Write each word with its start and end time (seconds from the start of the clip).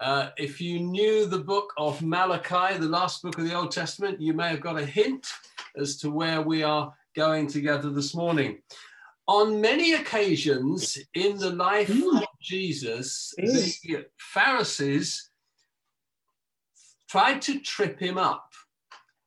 Uh, 0.00 0.30
if 0.36 0.60
you 0.60 0.78
knew 0.78 1.26
the 1.26 1.38
book 1.38 1.72
of 1.76 2.02
Malachi, 2.02 2.78
the 2.78 2.88
last 2.88 3.22
book 3.22 3.36
of 3.38 3.44
the 3.44 3.54
Old 3.54 3.72
Testament, 3.72 4.20
you 4.20 4.32
may 4.32 4.48
have 4.48 4.60
got 4.60 4.78
a 4.78 4.86
hint 4.86 5.26
as 5.76 5.96
to 5.98 6.10
where 6.10 6.40
we 6.40 6.62
are 6.62 6.94
going 7.16 7.48
together 7.48 7.90
this 7.90 8.14
morning. 8.14 8.58
On 9.26 9.60
many 9.60 9.94
occasions 9.94 10.96
in 11.14 11.36
the 11.38 11.50
life 11.50 11.90
of 11.90 12.24
Jesus, 12.40 13.34
the 13.36 14.06
Pharisees 14.16 15.30
tried 17.10 17.42
to 17.42 17.58
trip 17.60 17.98
him 17.98 18.18
up. 18.18 18.52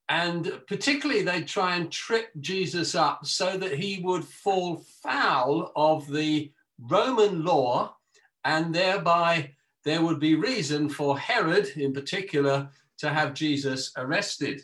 And 0.07 0.61
particularly, 0.67 1.21
they 1.21 1.41
try 1.43 1.75
and 1.75 1.91
trip 1.91 2.29
Jesus 2.39 2.95
up 2.95 3.25
so 3.25 3.57
that 3.57 3.77
he 3.77 4.01
would 4.03 4.23
fall 4.23 4.83
foul 5.03 5.71
of 5.75 6.07
the 6.07 6.51
Roman 6.79 7.45
law, 7.45 7.95
and 8.43 8.73
thereby 8.73 9.51
there 9.83 10.01
would 10.01 10.19
be 10.19 10.35
reason 10.35 10.89
for 10.89 11.17
Herod, 11.17 11.69
in 11.75 11.93
particular, 11.93 12.69
to 12.99 13.09
have 13.09 13.33
Jesus 13.33 13.91
arrested. 13.97 14.61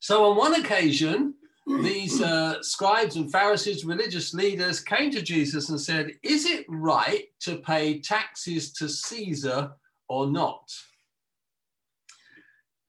So, 0.00 0.30
on 0.30 0.36
one 0.36 0.54
occasion, 0.54 1.34
these 1.66 2.22
uh, 2.22 2.62
scribes 2.62 3.16
and 3.16 3.30
Pharisees, 3.30 3.84
religious 3.84 4.32
leaders, 4.32 4.80
came 4.80 5.10
to 5.10 5.22
Jesus 5.22 5.68
and 5.68 5.80
said, 5.80 6.12
Is 6.22 6.46
it 6.46 6.64
right 6.68 7.24
to 7.40 7.56
pay 7.56 8.00
taxes 8.00 8.72
to 8.74 8.88
Caesar 8.88 9.72
or 10.08 10.26
not? 10.26 10.72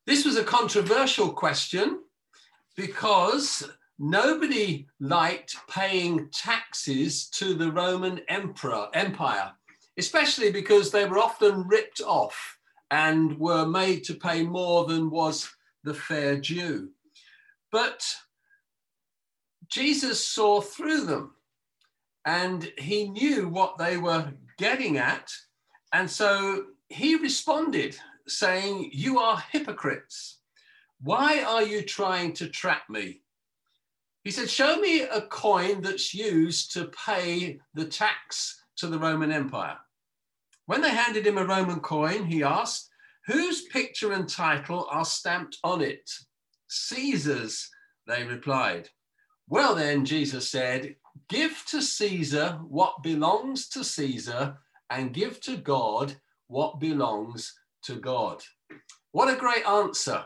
This 0.07 0.26
was 0.26 0.38
a 0.38 0.43
controversial 0.43 1.32
question 1.32 1.99
because 2.76 3.70
nobody 3.99 4.88
liked 4.99 5.55
paying 5.70 6.30
taxes 6.32 7.27
to 7.30 7.54
the 7.54 7.71
Roman 7.71 8.21
emperor 8.27 8.88
empire 8.93 9.52
especially 9.98 10.52
because 10.52 10.91
they 10.91 11.05
were 11.05 11.20
often 11.20 11.68
ripped 11.68 12.02
off 12.02 12.58
and 12.90 13.38
were 13.40 13.66
made 13.66 14.04
to 14.04 14.13
pay 14.13 14.44
more 14.44 14.86
than 14.86 15.09
was 15.09 15.49
the 15.84 15.93
fair 15.93 16.38
due. 16.38 16.90
But 17.71 18.05
Jesus 19.70 20.26
saw 20.26 20.62
through 20.62 21.05
them 21.05 21.35
and 22.26 22.71
he 22.77 23.10
knew 23.10 23.48
what 23.48 23.77
they 23.77 23.98
were 23.98 24.32
getting 24.57 24.98
at. 24.98 25.32
And 25.93 26.10
so 26.10 26.65
he 26.90 27.15
responded 27.15 27.98
saying, 28.27 28.91
You 28.93 29.20
are 29.20 29.43
hypocrites. 29.52 30.40
Why 31.02 31.41
are 31.41 31.63
you 31.63 31.82
trying 31.82 32.34
to 32.34 32.48
trap 32.48 32.84
me? 32.90 33.21
He 34.24 34.32
said, 34.32 34.49
Show 34.49 34.77
me 34.77 35.02
a 35.02 35.21
coin 35.21 35.82
that's 35.82 36.13
used 36.13 36.74
to 36.74 36.91
pay 37.05 37.60
the 37.74 37.85
tax 37.85 38.63
to 38.77 38.87
the 38.87 38.99
Roman 38.99 39.32
Empire. 39.32 39.77
When 40.72 40.80
they 40.80 40.91
handed 40.91 41.27
him 41.27 41.38
a 41.38 41.44
Roman 41.44 41.82
coin, 41.82 42.24
he 42.24 42.44
asked, 42.44 42.91
Whose 43.27 43.64
picture 43.64 44.14
and 44.14 44.30
title 44.30 44.88
are 44.90 45.04
stamped 45.04 45.58
on 45.66 45.82
it? 45.82 46.10
Caesar's, 46.70 47.70
they 48.08 48.24
replied. 48.24 48.88
Well, 49.49 49.76
then, 49.76 50.05
Jesus 50.05 50.49
said, 50.49 50.96
Give 51.27 51.62
to 51.72 51.82
Caesar 51.82 52.58
what 52.70 53.04
belongs 53.04 53.68
to 53.72 53.84
Caesar, 53.84 54.60
and 54.90 55.14
give 55.14 55.42
to 55.42 55.58
God 55.58 56.16
what 56.48 56.80
belongs 56.80 57.54
to 57.84 57.96
God. 57.98 58.42
What 59.12 59.27
a 59.27 59.38
great 59.38 59.68
answer. 59.68 60.24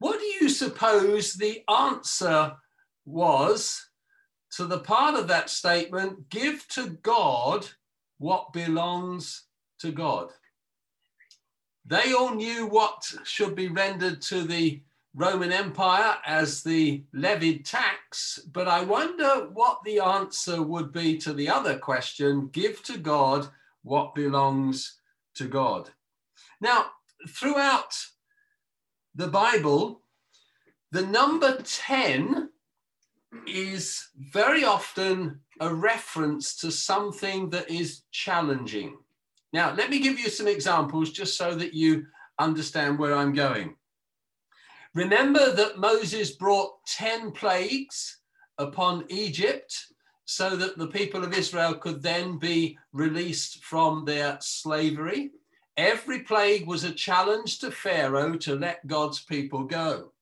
What 0.00 0.18
do 0.18 0.26
you 0.26 0.48
suppose 0.48 1.34
the 1.34 1.62
answer 1.70 2.56
was 3.04 3.86
to 4.56 4.66
the 4.66 4.80
part 4.80 5.14
of 5.14 5.28
that 5.28 5.48
statement, 5.48 6.28
give 6.28 6.66
to 6.70 6.98
God 7.04 7.68
what 8.18 8.52
belongs 8.52 9.44
to 9.80 9.92
God. 9.92 10.30
They 11.84 12.12
all 12.12 12.34
knew 12.34 12.66
what 12.66 13.12
should 13.24 13.54
be 13.54 13.68
rendered 13.68 14.20
to 14.22 14.42
the 14.42 14.82
Roman 15.14 15.52
Empire 15.52 16.16
as 16.26 16.62
the 16.62 17.04
levied 17.14 17.64
tax, 17.64 18.40
but 18.52 18.68
I 18.68 18.82
wonder 18.82 19.48
what 19.52 19.80
the 19.84 20.00
answer 20.00 20.62
would 20.62 20.92
be 20.92 21.16
to 21.18 21.32
the 21.32 21.48
other 21.48 21.78
question 21.78 22.48
give 22.48 22.82
to 22.82 22.98
God 22.98 23.48
what 23.82 24.14
belongs 24.14 24.98
to 25.36 25.46
God. 25.46 25.90
Now, 26.60 26.86
throughout 27.28 27.94
the 29.14 29.28
Bible, 29.28 30.02
the 30.92 31.06
number 31.06 31.62
10 31.62 32.50
is 33.46 34.08
very 34.32 34.64
often 34.64 35.40
a 35.60 35.72
reference 35.72 36.56
to 36.56 36.70
something 36.70 37.50
that 37.50 37.70
is 37.70 38.02
challenging. 38.10 38.96
Now, 39.52 39.74
let 39.74 39.90
me 39.90 40.00
give 40.00 40.18
you 40.18 40.28
some 40.28 40.48
examples 40.48 41.10
just 41.10 41.36
so 41.36 41.54
that 41.54 41.74
you 41.74 42.06
understand 42.38 42.98
where 42.98 43.14
I'm 43.14 43.32
going. 43.32 43.76
Remember 44.94 45.52
that 45.52 45.78
Moses 45.78 46.32
brought 46.32 46.72
10 46.86 47.32
plagues 47.32 48.20
upon 48.58 49.04
Egypt 49.08 49.74
so 50.24 50.56
that 50.56 50.76
the 50.76 50.88
people 50.88 51.22
of 51.22 51.32
Israel 51.32 51.74
could 51.74 52.02
then 52.02 52.38
be 52.38 52.78
released 52.92 53.62
from 53.62 54.04
their 54.04 54.38
slavery. 54.40 55.30
Every 55.76 56.20
plague 56.20 56.66
was 56.66 56.84
a 56.84 56.92
challenge 56.92 57.58
to 57.60 57.70
Pharaoh 57.70 58.36
to 58.38 58.56
let 58.56 58.86
God's 58.86 59.22
people 59.22 59.64
go. 59.64 60.12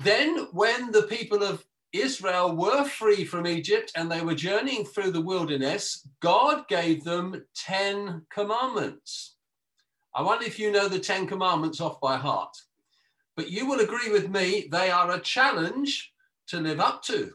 Then, 0.00 0.48
when 0.52 0.92
the 0.92 1.02
people 1.04 1.42
of 1.42 1.64
Israel 1.92 2.54
were 2.54 2.84
free 2.84 3.24
from 3.24 3.46
Egypt 3.46 3.92
and 3.96 4.10
they 4.10 4.20
were 4.20 4.34
journeying 4.34 4.84
through 4.84 5.10
the 5.10 5.20
wilderness, 5.20 6.06
God 6.20 6.68
gave 6.68 7.04
them 7.04 7.44
10 7.54 8.26
commandments. 8.30 9.36
I 10.14 10.22
wonder 10.22 10.44
if 10.44 10.58
you 10.58 10.70
know 10.70 10.88
the 10.88 10.98
10 10.98 11.26
commandments 11.26 11.80
off 11.80 12.00
by 12.00 12.16
heart. 12.16 12.56
But 13.36 13.50
you 13.50 13.66
will 13.66 13.80
agree 13.80 14.10
with 14.10 14.28
me, 14.28 14.68
they 14.70 14.90
are 14.90 15.12
a 15.12 15.20
challenge 15.20 16.12
to 16.48 16.58
live 16.58 16.80
up 16.80 17.02
to. 17.04 17.32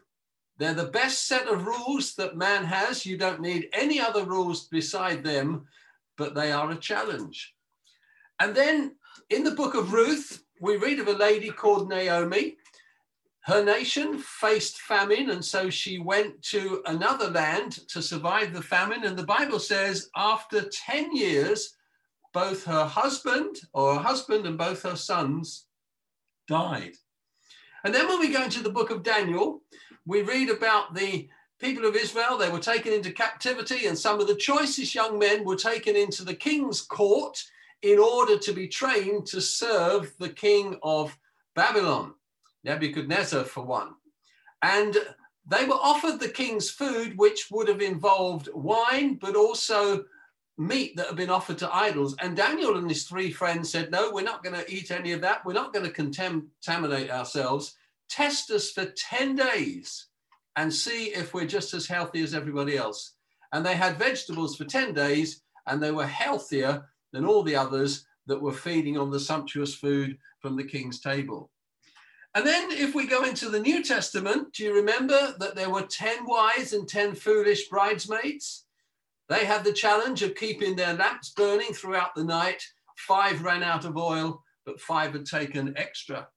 They're 0.58 0.74
the 0.74 0.86
best 0.86 1.28
set 1.28 1.48
of 1.48 1.66
rules 1.66 2.14
that 2.16 2.38
man 2.38 2.64
has. 2.66 3.06
You 3.06 3.18
don't 3.18 3.42
need 3.42 3.70
any 3.74 4.00
other 4.00 4.24
rules 4.24 4.68
beside 4.68 5.24
them, 5.24 5.66
but 6.18 6.36
they 6.36 6.52
are 6.52 6.70
a 6.72 6.76
challenge. 6.76 7.56
And 8.40 8.54
then 8.54 8.96
in 9.30 9.44
the 9.44 9.52
book 9.52 9.74
of 9.74 9.94
Ruth, 9.94 10.44
we 10.62 10.78
read 10.78 11.00
of 11.00 11.08
a 11.08 11.14
lady 11.14 11.50
called 11.50 11.90
Naomi 11.90 12.58
her 13.46 13.64
nation 13.64 14.20
faced 14.20 14.80
famine, 14.80 15.30
and 15.30 15.44
so 15.44 15.70
she 15.70 16.00
went 16.00 16.42
to 16.44 16.82
another 16.86 17.30
land 17.30 17.80
to 17.90 18.02
survive 18.02 18.54
the 18.54 18.62
famine. 18.62 19.04
And 19.04 19.18
the 19.18 19.26
Bible 19.26 19.60
says, 19.60 20.10
after 20.16 20.70
10 20.70 21.14
years, 21.14 21.76
both 22.34 22.64
her 22.64 22.86
husband, 22.86 23.58
or 23.74 23.96
her 23.96 24.00
husband, 24.00 24.46
and 24.46 24.58
both 24.58 24.84
her 24.84 24.96
sons 24.96 25.66
died. 26.48 26.94
And 27.84 27.94
then 27.94 28.08
when 28.08 28.20
we 28.20 28.32
go 28.32 28.44
into 28.44 28.64
the 28.64 28.70
book 28.72 28.92
of 28.92 29.04
Daniel, 29.04 29.62
we 30.06 30.22
read 30.22 30.50
about 30.50 30.96
the 30.96 31.28
people 31.60 31.86
of 31.86 31.98
Israel. 31.98 32.38
They 32.38 32.50
were 32.50 32.60
taken 32.60 32.94
into 32.94 33.12
captivity, 33.12 33.88
and 33.88 33.98
some 33.98 34.22
of 34.22 34.28
the 34.28 34.36
choicest 34.36 34.96
young 34.96 35.20
men 35.20 35.44
were 35.44 35.58
taken 35.58 35.98
into 35.98 36.24
the 36.24 36.34
king's 36.34 36.80
court 36.80 37.44
in 37.82 38.00
order 38.00 38.38
to 38.38 38.54
be 38.54 38.70
trained 38.70 39.26
to 39.28 39.42
serve 39.42 40.14
the 40.18 40.30
king 40.30 40.80
of 40.82 41.18
Babylon. 41.56 42.14
Nebuchadnezzar 42.64 43.44
for 43.44 43.66
one. 43.66 43.94
And 44.62 44.98
they 45.46 45.66
were 45.66 45.74
offered 45.74 46.20
the 46.20 46.30
king's 46.30 46.70
food, 46.70 47.18
which 47.18 47.48
would 47.52 47.68
have 47.68 47.82
involved 47.82 48.50
wine, 48.54 49.16
but 49.16 49.36
also 49.36 50.06
meat 50.58 50.96
that 50.96 51.08
had 51.08 51.16
been 51.16 51.30
offered 51.30 51.58
to 51.58 51.76
idols. 51.76 52.16
And 52.22 52.38
Daniel 52.38 52.78
and 52.78 52.90
his 52.90 53.04
three 53.04 53.32
friends 53.32 53.72
said, 53.72 53.92
No, 53.92 54.12
we're 54.12 54.24
not 54.24 54.44
going 54.44 54.56
to 54.56 54.74
eat 54.74 54.92
any 54.92 55.12
of 55.12 55.22
that. 55.22 55.46
We're 55.46 55.54
not 55.54 55.74
going 55.74 55.86
to 55.86 55.92
contaminate 55.92 57.12
ourselves. 57.12 57.76
Test 58.10 58.52
us 58.52 58.72
for 58.72 58.86
10 58.86 59.36
days 59.36 60.08
and 60.56 60.74
see 60.74 61.06
if 61.08 61.34
we're 61.34 61.48
just 61.48 61.74
as 61.74 61.88
healthy 61.88 62.22
as 62.22 62.34
everybody 62.34 62.78
else. 62.78 63.16
And 63.52 63.66
they 63.66 63.76
had 63.76 63.98
vegetables 63.98 64.56
for 64.56 64.66
10 64.66 64.94
days 64.94 65.42
and 65.68 65.82
they 65.82 65.92
were 65.92 66.06
healthier 66.06 66.86
than 67.12 67.26
all 67.26 67.44
the 67.44 67.56
others 67.56 68.06
that 68.28 68.42
were 68.42 68.54
feeding 68.54 68.98
on 68.98 69.10
the 69.10 69.20
sumptuous 69.20 69.76
food 69.76 70.18
from 70.40 70.56
the 70.56 70.64
king's 70.64 71.00
table. 71.00 71.50
And 72.36 72.46
then 72.46 72.72
if 72.72 72.96
we 72.96 73.06
go 73.06 73.24
into 73.24 73.50
the 73.50 73.60
New 73.60 73.84
Testament, 73.84 74.54
do 74.54 74.64
you 74.64 74.74
remember 74.74 75.36
that 75.40 75.56
there 75.56 75.70
were 75.70 75.84
10 75.84 76.26
wise 76.26 76.74
and 76.74 76.88
10 76.88 77.14
foolish 77.14 77.70
bridesmaids? 77.70 78.66
They 79.30 79.46
had 79.46 79.64
the 79.64 79.74
challenge 79.74 80.24
of 80.24 80.36
keeping 80.36 80.76
their 80.76 80.94
lamps 80.94 81.30
burning 81.30 81.74
throughout 81.74 82.16
the 82.16 82.24
night. 82.24 82.64
Five 82.98 83.44
ran 83.44 83.62
out 83.62 83.86
of 83.86 83.98
oil, 83.98 84.44
but 84.66 84.82
five 84.82 85.14
had 85.14 85.26
taken 85.26 85.78
extra. 85.78 86.28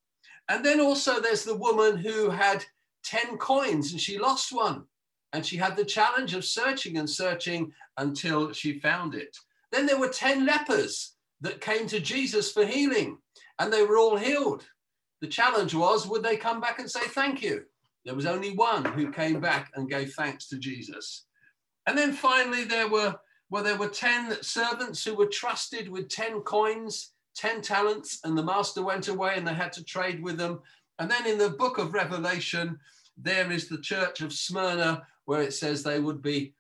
And 0.49 0.65
then 0.65 0.81
also 0.81 1.21
there's 1.21 1.45
the 1.45 1.57
woman 1.57 1.97
who 1.97 2.31
had 2.31 2.65
10 3.05 3.39
coins 3.39 3.93
and 3.93 4.01
she 4.01 4.19
lost 4.19 4.53
one. 4.53 4.85
And 5.33 5.45
she 5.45 5.57
had 5.57 5.77
the 5.77 5.85
challenge 5.85 6.35
of 6.35 6.45
searching 6.45 6.99
and 6.99 7.09
searching 7.09 7.73
until 7.97 8.53
she 8.53 8.79
found 8.81 9.15
it. 9.15 9.37
Then 9.73 9.87
there 9.87 9.99
were 9.99 10.09
10 10.09 10.47
lepers 10.47 11.15
that 11.41 11.61
came 11.61 11.87
to 11.89 12.01
Jesus 12.01 12.53
for 12.53 12.65
healing, 12.65 13.19
and 13.59 13.73
they 13.73 13.83
were 13.83 13.99
all 13.99 14.17
healed. 14.17 14.65
The 15.27 15.33
challenge 15.33 15.75
was 15.75 16.07
would 16.07 16.23
they 16.23 16.37
come 16.37 16.61
back 16.61 16.79
and 16.79 16.89
say 16.89 17.01
thank 17.01 17.43
you? 17.43 17.65
There 18.05 18.15
was 18.15 18.27
only 18.27 18.53
one 18.55 18.85
who 18.85 19.11
came 19.11 19.41
back 19.41 19.73
and 19.75 19.91
gave 19.91 20.15
thanks 20.15 20.47
to 20.51 20.57
Jesus. 20.57 21.25
And 21.89 21.99
then 21.99 22.13
finally, 22.13 22.63
there 22.63 22.89
were 22.89 23.19
Well, 23.51 23.65
there 23.65 23.77
were 23.77 23.89
10 23.89 24.41
servants 24.45 25.05
who 25.05 25.17
were 25.17 25.27
trusted 25.27 25.89
with 25.89 26.09
10 26.09 26.43
coins, 26.43 27.11
10 27.35 27.61
talents, 27.61 28.21
and 28.23 28.39
the 28.39 28.45
master 28.45 28.85
went 28.85 29.09
away 29.09 29.35
and 29.37 29.45
they 29.45 29.53
had 29.53 29.73
to 29.73 29.83
trade 29.83 30.23
with 30.23 30.37
them. 30.37 30.61
And 31.01 31.11
then 31.11 31.27
in 31.27 31.39
the 31.39 31.51
book 31.51 31.79
of 31.79 31.93
Revelation, 31.93 32.79
there 33.17 33.51
is 33.51 33.69
the 33.69 33.81
church 33.81 34.21
of 34.21 34.33
Smyrna 34.33 35.09
where 35.25 35.43
it 35.43 35.55
says 35.55 35.83
they 35.83 35.99
would 35.99 36.23
be 36.23 36.55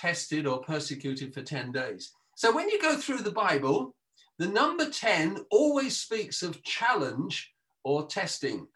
tested 0.00 0.46
or 0.46 0.62
persecuted 0.62 1.34
for 1.34 1.42
10 1.42 1.70
days. 1.70 2.12
So 2.34 2.50
when 2.50 2.70
you 2.70 2.80
go 2.80 2.96
through 2.96 3.18
the 3.18 3.30
Bible, 3.30 3.94
the 4.38 4.48
number 4.48 4.88
10 4.88 5.44
always 5.50 5.98
speaks 5.98 6.42
of 6.42 6.62
challenge 6.62 7.52
or 7.86 8.04
testing. 8.04 8.66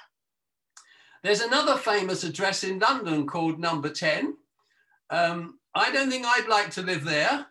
There's 1.25 1.41
another 1.41 1.77
famous 1.77 2.23
address 2.23 2.63
in 2.63 2.79
London 2.79 3.27
called 3.27 3.59
number 3.59 3.89
10. 3.89 4.37
Um, 5.11 5.59
I 5.75 5.91
don't 5.91 6.09
think 6.09 6.25
I'd 6.25 6.49
like 6.49 6.71
to 6.71 6.83
live 6.83 7.05
there. 7.05 7.47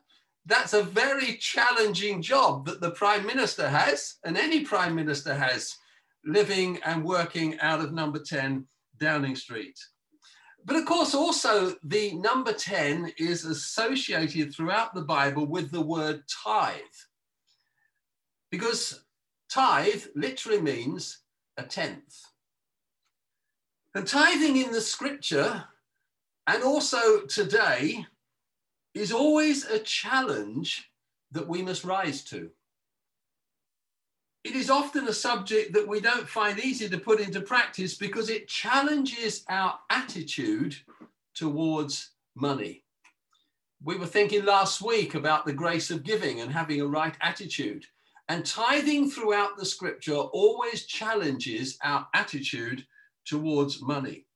That's 0.45 0.71
a 0.73 0.81
very 0.81 1.35
challenging 1.35 2.21
job 2.21 2.65
that 2.65 2.79
the 2.79 2.91
Prime 2.91 3.25
Minister 3.25 3.67
has, 3.67 4.15
and 4.23 4.38
any 4.38 4.63
Prime 4.63 4.95
Minister 4.95 5.35
has, 5.35 5.75
living 6.25 6.79
and 6.85 7.03
working 7.03 7.59
out 7.59 7.81
of 7.81 7.91
number 7.91 8.19
10 8.19 8.65
Downing 8.97 9.35
Street. 9.35 9.77
But 10.63 10.77
of 10.77 10.85
course, 10.85 11.13
also 11.13 11.75
the 11.83 12.13
number 12.13 12.53
10 12.53 13.12
is 13.17 13.44
associated 13.44 14.55
throughout 14.55 14.94
the 14.95 15.01
Bible 15.01 15.45
with 15.45 15.71
the 15.71 15.81
word 15.81 16.23
tithe. 16.44 16.79
Because 18.50 19.03
tithe 19.51 20.03
literally 20.15 20.62
means 20.62 21.19
a 21.59 21.63
tenth. 21.63 22.25
And 23.94 24.07
tithing 24.07 24.57
in 24.57 24.71
the 24.71 24.81
scripture 24.81 25.63
and 26.47 26.63
also 26.63 27.21
today 27.21 28.06
is 28.94 29.11
always 29.11 29.65
a 29.65 29.79
challenge 29.79 30.89
that 31.31 31.47
we 31.47 31.61
must 31.61 31.83
rise 31.83 32.23
to. 32.25 32.50
It 34.44 34.56
is 34.56 34.69
often 34.69 35.07
a 35.07 35.13
subject 35.13 35.73
that 35.73 35.88
we 35.88 36.00
don't 36.00 36.27
find 36.27 36.59
easy 36.59 36.88
to 36.89 36.97
put 36.97 37.19
into 37.19 37.41
practice 37.41 37.95
because 37.95 38.29
it 38.29 38.47
challenges 38.47 39.44
our 39.50 39.77
attitude 39.89 40.75
towards 41.35 42.12
money. 42.35 42.83
We 43.83 43.97
were 43.97 44.05
thinking 44.05 44.45
last 44.45 44.81
week 44.81 45.15
about 45.15 45.45
the 45.45 45.53
grace 45.53 45.91
of 45.91 46.03
giving 46.03 46.41
and 46.41 46.51
having 46.51 46.81
a 46.81 46.88
right 46.88 47.15
attitude. 47.21 47.85
And 48.29 48.45
tithing 48.45 49.09
throughout 49.09 49.57
the 49.57 49.65
scripture 49.65 50.15
always 50.15 50.85
challenges 50.85 51.79
our 51.83 52.07
attitude 52.13 52.85
towards 53.25 53.81
money. 53.81 54.27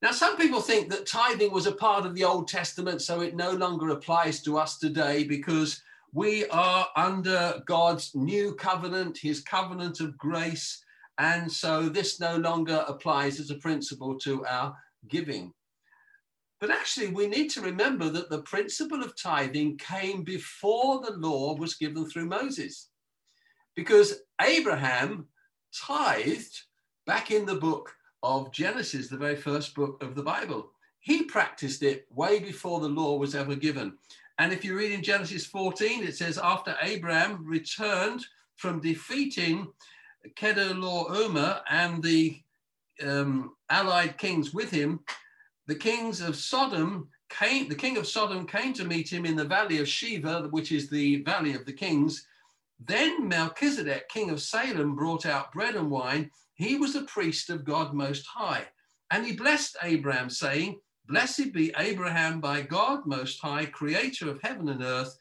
Now, 0.00 0.12
some 0.12 0.38
people 0.38 0.62
think 0.62 0.90
that 0.90 1.06
tithing 1.06 1.52
was 1.52 1.66
a 1.66 1.72
part 1.72 2.06
of 2.06 2.14
the 2.14 2.24
Old 2.24 2.48
Testament, 2.48 3.02
so 3.02 3.20
it 3.20 3.36
no 3.36 3.52
longer 3.52 3.90
applies 3.90 4.42
to 4.42 4.56
us 4.56 4.78
today 4.78 5.24
because 5.24 5.82
we 6.14 6.46
are 6.46 6.88
under 6.96 7.60
God's 7.66 8.12
new 8.14 8.54
covenant, 8.54 9.18
his 9.18 9.42
covenant 9.42 10.00
of 10.00 10.16
grace. 10.16 10.82
And 11.18 11.52
so 11.52 11.90
this 11.90 12.20
no 12.20 12.36
longer 12.36 12.82
applies 12.88 13.40
as 13.40 13.50
a 13.50 13.56
principle 13.56 14.18
to 14.20 14.46
our 14.46 14.74
giving. 15.08 15.52
But 16.60 16.70
actually, 16.70 17.08
we 17.08 17.26
need 17.26 17.48
to 17.50 17.60
remember 17.60 18.08
that 18.08 18.30
the 18.30 18.42
principle 18.42 19.02
of 19.02 19.20
tithing 19.20 19.76
came 19.76 20.22
before 20.22 21.00
the 21.00 21.12
law 21.12 21.56
was 21.56 21.74
given 21.74 22.08
through 22.08 22.26
Moses. 22.26 22.87
Because 23.78 24.22
Abraham 24.42 25.28
tithed 25.72 26.64
back 27.06 27.30
in 27.30 27.46
the 27.46 27.54
book 27.54 27.94
of 28.24 28.50
Genesis, 28.50 29.06
the 29.06 29.16
very 29.16 29.36
first 29.36 29.72
book 29.76 30.02
of 30.02 30.16
the 30.16 30.22
Bible. 30.22 30.72
He 30.98 31.22
practiced 31.22 31.84
it 31.84 32.08
way 32.12 32.40
before 32.40 32.80
the 32.80 32.88
law 32.88 33.16
was 33.18 33.36
ever 33.36 33.54
given. 33.54 33.92
And 34.38 34.52
if 34.52 34.64
you 34.64 34.76
read 34.76 34.90
in 34.90 35.04
Genesis 35.04 35.46
14, 35.46 36.02
it 36.02 36.16
says, 36.16 36.38
after 36.42 36.76
Abraham 36.82 37.46
returned 37.46 38.26
from 38.56 38.80
defeating 38.80 39.68
Kedorlaomer 40.34 41.60
and 41.70 42.02
the 42.02 42.42
um, 43.06 43.54
allied 43.70 44.18
kings 44.18 44.52
with 44.52 44.72
him, 44.72 44.98
the 45.68 45.76
kings 45.76 46.20
of 46.20 46.34
Sodom 46.34 47.10
came, 47.28 47.68
the 47.68 47.76
king 47.76 47.96
of 47.96 48.08
Sodom 48.08 48.44
came 48.44 48.72
to 48.72 48.84
meet 48.84 49.12
him 49.12 49.24
in 49.24 49.36
the 49.36 49.44
valley 49.44 49.78
of 49.78 49.86
Shaveh, 49.86 50.50
which 50.50 50.72
is 50.72 50.90
the 50.90 51.22
valley 51.22 51.54
of 51.54 51.64
the 51.64 51.72
kings. 51.72 52.26
Then 52.80 53.28
Melchizedek, 53.28 54.08
king 54.08 54.30
of 54.30 54.40
Salem, 54.40 54.94
brought 54.94 55.26
out 55.26 55.52
bread 55.52 55.74
and 55.74 55.90
wine 55.90 56.30
he 56.58 56.74
was 56.74 56.96
a 56.96 57.02
priest 57.02 57.50
of 57.50 57.64
God 57.64 57.94
Most 57.94 58.26
High. 58.26 58.66
And 59.12 59.24
he 59.24 59.32
blessed 59.36 59.76
Abraham, 59.82 60.28
saying, 60.28 60.80
Blessed 61.06 61.52
be 61.52 61.72
Abraham 61.78 62.40
by 62.40 62.62
God 62.62 63.06
Most 63.06 63.40
High, 63.40 63.66
creator 63.66 64.28
of 64.28 64.42
heaven 64.42 64.68
and 64.68 64.82
earth, 64.82 65.16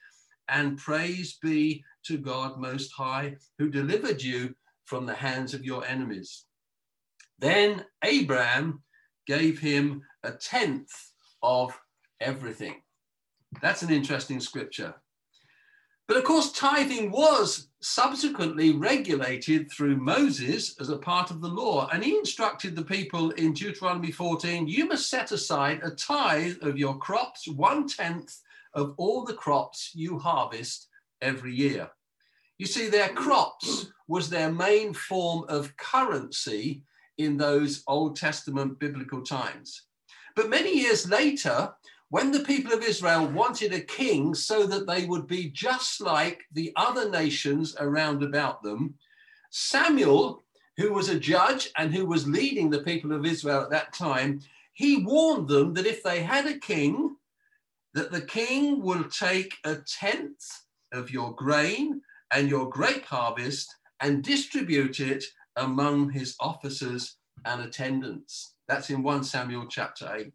and 0.49 0.77
praise 0.77 1.37
be 1.41 1.83
to 2.05 2.17
God 2.17 2.59
Most 2.59 2.91
High, 2.91 3.37
who 3.59 3.69
delivered 3.69 4.21
you 4.21 4.55
from 4.85 5.05
the 5.05 5.13
hands 5.13 5.53
of 5.53 5.63
your 5.63 5.85
enemies. 5.85 6.45
Then 7.37 7.85
Abraham 8.03 8.81
gave 9.27 9.59
him 9.59 10.01
a 10.23 10.31
tenth 10.31 10.91
of 11.43 11.79
everything. 12.19 12.81
That's 13.61 13.83
an 13.83 13.91
interesting 13.91 14.39
scripture. 14.39 14.95
But 16.07 16.17
of 16.17 16.23
course, 16.23 16.53
tithing 16.53 17.11
was 17.11 17.67
subsequently 17.81 18.71
regulated 18.71 19.69
through 19.69 19.97
Moses 19.97 20.79
as 20.79 20.89
a 20.89 20.97
part 20.97 21.31
of 21.31 21.41
the 21.41 21.49
law. 21.49 21.89
And 21.91 22.03
he 22.03 22.17
instructed 22.17 22.75
the 22.75 22.83
people 22.83 23.31
in 23.31 23.53
Deuteronomy 23.53 24.11
14 24.11 24.67
you 24.67 24.85
must 24.87 25.09
set 25.09 25.31
aside 25.31 25.81
a 25.83 25.91
tithe 25.91 26.57
of 26.61 26.77
your 26.77 26.97
crops, 26.97 27.47
one 27.47 27.87
tenth 27.87 28.41
of 28.73 28.93
all 28.97 29.25
the 29.25 29.33
crops 29.33 29.91
you 29.93 30.17
harvest 30.17 30.87
every 31.21 31.53
year. 31.53 31.89
You 32.57 32.65
see, 32.65 32.87
their 32.87 33.09
crops 33.09 33.91
was 34.07 34.29
their 34.29 34.51
main 34.51 34.93
form 34.93 35.45
of 35.49 35.75
currency 35.77 36.83
in 37.17 37.37
those 37.37 37.83
Old 37.87 38.15
Testament 38.15 38.79
biblical 38.79 39.23
times. 39.23 39.83
But 40.35 40.49
many 40.49 40.79
years 40.79 41.09
later, 41.09 41.73
when 42.09 42.31
the 42.31 42.41
people 42.41 42.73
of 42.73 42.83
Israel 42.83 43.27
wanted 43.27 43.73
a 43.73 43.81
king 43.81 44.33
so 44.33 44.65
that 44.65 44.87
they 44.87 45.05
would 45.05 45.27
be 45.27 45.49
just 45.49 45.99
like 45.99 46.43
the 46.53 46.71
other 46.75 47.09
nations 47.09 47.75
around 47.79 48.23
about 48.23 48.63
them, 48.63 48.95
Samuel, 49.51 50.43
who 50.77 50.93
was 50.93 51.09
a 51.09 51.19
judge 51.19 51.69
and 51.77 51.93
who 51.93 52.05
was 52.05 52.27
leading 52.27 52.69
the 52.69 52.83
people 52.83 53.11
of 53.11 53.25
Israel 53.25 53.61
at 53.61 53.71
that 53.71 53.93
time, 53.93 54.39
he 54.73 55.03
warned 55.03 55.47
them 55.47 55.73
that 55.73 55.87
if 55.87 56.03
they 56.03 56.21
had 56.21 56.45
a 56.45 56.59
king, 56.59 57.15
that 57.93 58.11
the 58.11 58.21
king 58.21 58.81
will 58.81 59.03
take 59.05 59.55
a 59.65 59.75
tenth 59.75 60.45
of 60.93 61.11
your 61.11 61.33
grain 61.35 62.01
and 62.31 62.49
your 62.49 62.69
grape 62.69 63.05
harvest 63.05 63.75
and 63.99 64.23
distribute 64.23 64.99
it 64.99 65.23
among 65.55 66.11
his 66.11 66.35
officers 66.39 67.17
and 67.45 67.61
attendants. 67.61 68.53
That's 68.67 68.89
in 68.89 69.01
1 69.01 69.23
Samuel 69.23 69.65
chapter 69.67 70.13
8. 70.15 70.31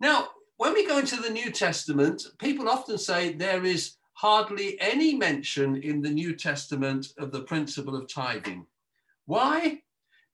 Now, 0.00 0.28
when 0.60 0.74
we 0.74 0.86
go 0.86 0.98
into 0.98 1.16
the 1.16 1.30
New 1.30 1.50
Testament, 1.50 2.26
people 2.36 2.68
often 2.68 2.98
say 2.98 3.32
there 3.32 3.64
is 3.64 3.94
hardly 4.12 4.78
any 4.78 5.14
mention 5.14 5.76
in 5.76 6.02
the 6.02 6.10
New 6.10 6.36
Testament 6.36 7.14
of 7.16 7.32
the 7.32 7.40
principle 7.44 7.96
of 7.96 8.12
tithing. 8.12 8.66
Why? 9.24 9.80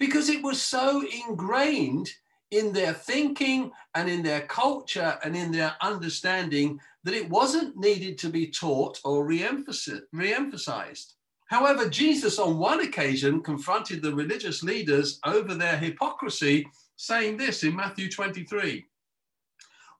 Because 0.00 0.28
it 0.28 0.42
was 0.42 0.60
so 0.60 1.04
ingrained 1.28 2.10
in 2.50 2.72
their 2.72 2.92
thinking 2.92 3.70
and 3.94 4.10
in 4.10 4.24
their 4.24 4.40
culture 4.40 5.16
and 5.22 5.36
in 5.36 5.52
their 5.52 5.76
understanding 5.80 6.80
that 7.04 7.14
it 7.14 7.30
wasn't 7.30 7.76
needed 7.76 8.18
to 8.18 8.28
be 8.28 8.48
taught 8.48 8.98
or 9.04 9.24
re-emphasized. 9.24 11.14
However, 11.46 11.88
Jesus 11.88 12.40
on 12.40 12.58
one 12.58 12.80
occasion 12.80 13.44
confronted 13.44 14.02
the 14.02 14.12
religious 14.12 14.64
leaders 14.64 15.20
over 15.24 15.54
their 15.54 15.76
hypocrisy, 15.76 16.66
saying 16.96 17.36
this 17.36 17.62
in 17.62 17.76
Matthew 17.76 18.10
23 18.10 18.84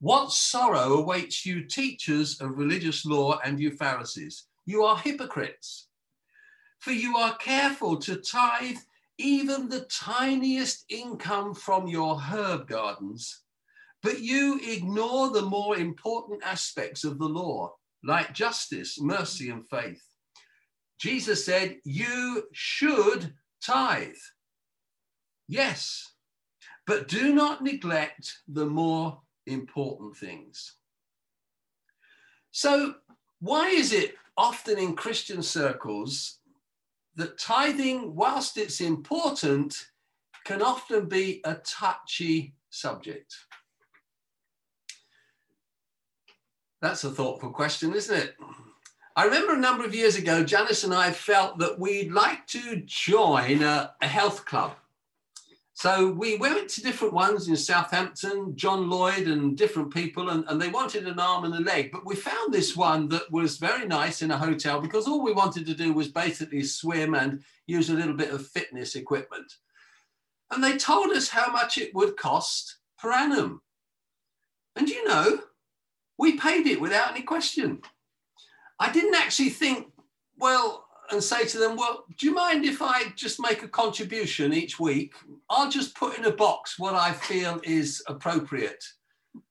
what 0.00 0.32
sorrow 0.32 0.94
awaits 0.94 1.46
you, 1.46 1.64
teachers 1.64 2.40
of 2.40 2.58
religious 2.58 3.06
law, 3.06 3.38
and 3.44 3.58
you 3.58 3.70
Pharisees? 3.70 4.44
You 4.66 4.82
are 4.84 4.98
hypocrites, 4.98 5.88
for 6.80 6.92
you 6.92 7.16
are 7.16 7.36
careful 7.36 7.96
to 7.98 8.16
tithe 8.16 8.78
even 9.18 9.68
the 9.68 9.86
tiniest 9.90 10.84
income 10.88 11.54
from 11.54 11.86
your 11.86 12.20
herb 12.20 12.68
gardens, 12.68 13.42
but 14.02 14.20
you 14.20 14.60
ignore 14.62 15.30
the 15.30 15.42
more 15.42 15.76
important 15.76 16.42
aspects 16.44 17.04
of 17.04 17.18
the 17.18 17.28
law, 17.28 17.74
like 18.04 18.34
justice, 18.34 19.00
mercy, 19.00 19.50
and 19.50 19.66
faith. 19.68 20.02
Jesus 20.98 21.44
said, 21.44 21.76
You 21.84 22.44
should 22.52 23.32
tithe. 23.64 24.14
Yes, 25.48 26.12
but 26.86 27.08
do 27.08 27.34
not 27.34 27.62
neglect 27.62 28.38
the 28.48 28.66
more 28.66 29.20
important 29.46 30.16
things. 30.16 30.74
So, 32.50 32.94
why 33.40 33.68
is 33.68 33.92
it 33.92 34.14
often 34.36 34.78
in 34.78 34.96
Christian 34.96 35.42
circles 35.42 36.38
that 37.16 37.38
tithing, 37.38 38.14
whilst 38.14 38.58
it's 38.58 38.80
important, 38.80 39.88
can 40.44 40.62
often 40.62 41.08
be 41.08 41.40
a 41.44 41.54
touchy 41.56 42.54
subject? 42.70 43.34
That's 46.80 47.04
a 47.04 47.10
thoughtful 47.10 47.50
question, 47.50 47.94
isn't 47.94 48.16
it? 48.16 48.36
I 49.16 49.24
remember 49.24 49.54
a 49.54 49.58
number 49.58 49.84
of 49.84 49.94
years 49.94 50.16
ago, 50.16 50.44
Janice 50.44 50.84
and 50.84 50.92
I 50.92 51.10
felt 51.10 51.58
that 51.58 51.78
we'd 51.78 52.12
like 52.12 52.46
to 52.48 52.82
join 52.84 53.62
a, 53.62 53.94
a 54.02 54.06
health 54.06 54.44
club. 54.44 54.74
So 55.76 56.08
we 56.08 56.38
went 56.38 56.70
to 56.70 56.82
different 56.82 57.12
ones 57.12 57.48
in 57.48 57.56
Southampton, 57.56 58.56
John 58.56 58.88
Lloyd 58.88 59.28
and 59.28 59.58
different 59.58 59.92
people, 59.92 60.30
and, 60.30 60.42
and 60.48 60.60
they 60.60 60.70
wanted 60.70 61.06
an 61.06 61.20
arm 61.20 61.44
and 61.44 61.54
a 61.54 61.60
leg. 61.60 61.92
But 61.92 62.06
we 62.06 62.16
found 62.16 62.50
this 62.50 62.74
one 62.74 63.10
that 63.10 63.30
was 63.30 63.58
very 63.58 63.86
nice 63.86 64.22
in 64.22 64.30
a 64.30 64.38
hotel 64.38 64.80
because 64.80 65.06
all 65.06 65.22
we 65.22 65.34
wanted 65.34 65.66
to 65.66 65.74
do 65.74 65.92
was 65.92 66.08
basically 66.08 66.62
swim 66.62 67.14
and 67.14 67.42
use 67.66 67.90
a 67.90 67.94
little 67.94 68.14
bit 68.14 68.30
of 68.30 68.46
fitness 68.46 68.94
equipment. 68.94 69.52
And 70.50 70.64
they 70.64 70.78
told 70.78 71.10
us 71.10 71.28
how 71.28 71.52
much 71.52 71.76
it 71.76 71.94
would 71.94 72.16
cost 72.16 72.78
per 72.98 73.12
annum. 73.12 73.60
And 74.76 74.88
you 74.88 75.06
know, 75.06 75.40
we 76.16 76.38
paid 76.38 76.66
it 76.66 76.80
without 76.80 77.10
any 77.10 77.22
question. 77.22 77.82
I 78.80 78.90
didn't 78.90 79.14
actually 79.14 79.50
think, 79.50 79.88
well, 80.38 80.85
and 81.10 81.22
say 81.22 81.44
to 81.46 81.58
them, 81.58 81.76
well, 81.76 82.04
do 82.18 82.26
you 82.26 82.34
mind 82.34 82.64
if 82.64 82.82
I 82.82 83.12
just 83.16 83.40
make 83.40 83.62
a 83.62 83.68
contribution 83.68 84.52
each 84.52 84.78
week? 84.80 85.14
I'll 85.48 85.70
just 85.70 85.94
put 85.94 86.18
in 86.18 86.24
a 86.24 86.32
box 86.32 86.78
what 86.78 86.94
I 86.94 87.12
feel 87.12 87.60
is 87.62 88.02
appropriate. 88.06 88.84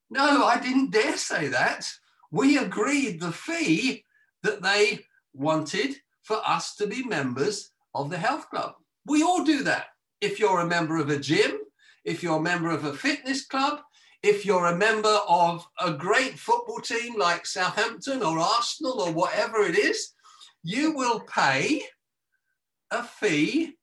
No, 0.10 0.46
I 0.46 0.60
didn't 0.60 0.92
dare 0.92 1.18
say 1.18 1.48
that. 1.48 1.90
We 2.32 2.58
agreed 2.58 3.20
the 3.20 3.32
fee 3.32 4.04
that 4.44 4.62
they 4.62 5.06
wanted 5.34 5.96
for 6.24 6.42
us 6.46 6.76
to 6.76 6.88
be 6.88 7.04
members 7.04 7.72
of 7.94 8.10
the 8.10 8.18
health 8.18 8.50
club. 8.50 8.74
We 9.06 9.24
all 9.24 9.44
do 9.44 9.64
that. 9.64 9.88
If 10.22 10.40
you're 10.40 10.62
a 10.62 10.68
member 10.68 10.98
of 10.98 11.10
a 11.10 11.20
gym, 11.20 11.60
if 12.04 12.24
you're 12.24 12.40
a 12.40 12.42
member 12.42 12.72
of 12.72 12.86
a 12.86 12.94
fitness 12.94 13.46
club, 13.46 13.80
if 14.24 14.46
you're 14.46 14.66
a 14.66 14.76
member 14.76 15.20
of 15.28 15.68
a 15.80 15.92
great 15.92 16.40
football 16.40 16.80
team 16.80 17.18
like 17.18 17.46
Southampton 17.46 18.24
or 18.24 18.40
Arsenal 18.40 19.02
or 19.02 19.12
whatever 19.12 19.64
it 19.64 19.78
is, 19.78 20.15
you 20.66 20.94
will 20.94 21.20
pay 21.20 21.84
a 22.90 23.04
fee 23.04 23.76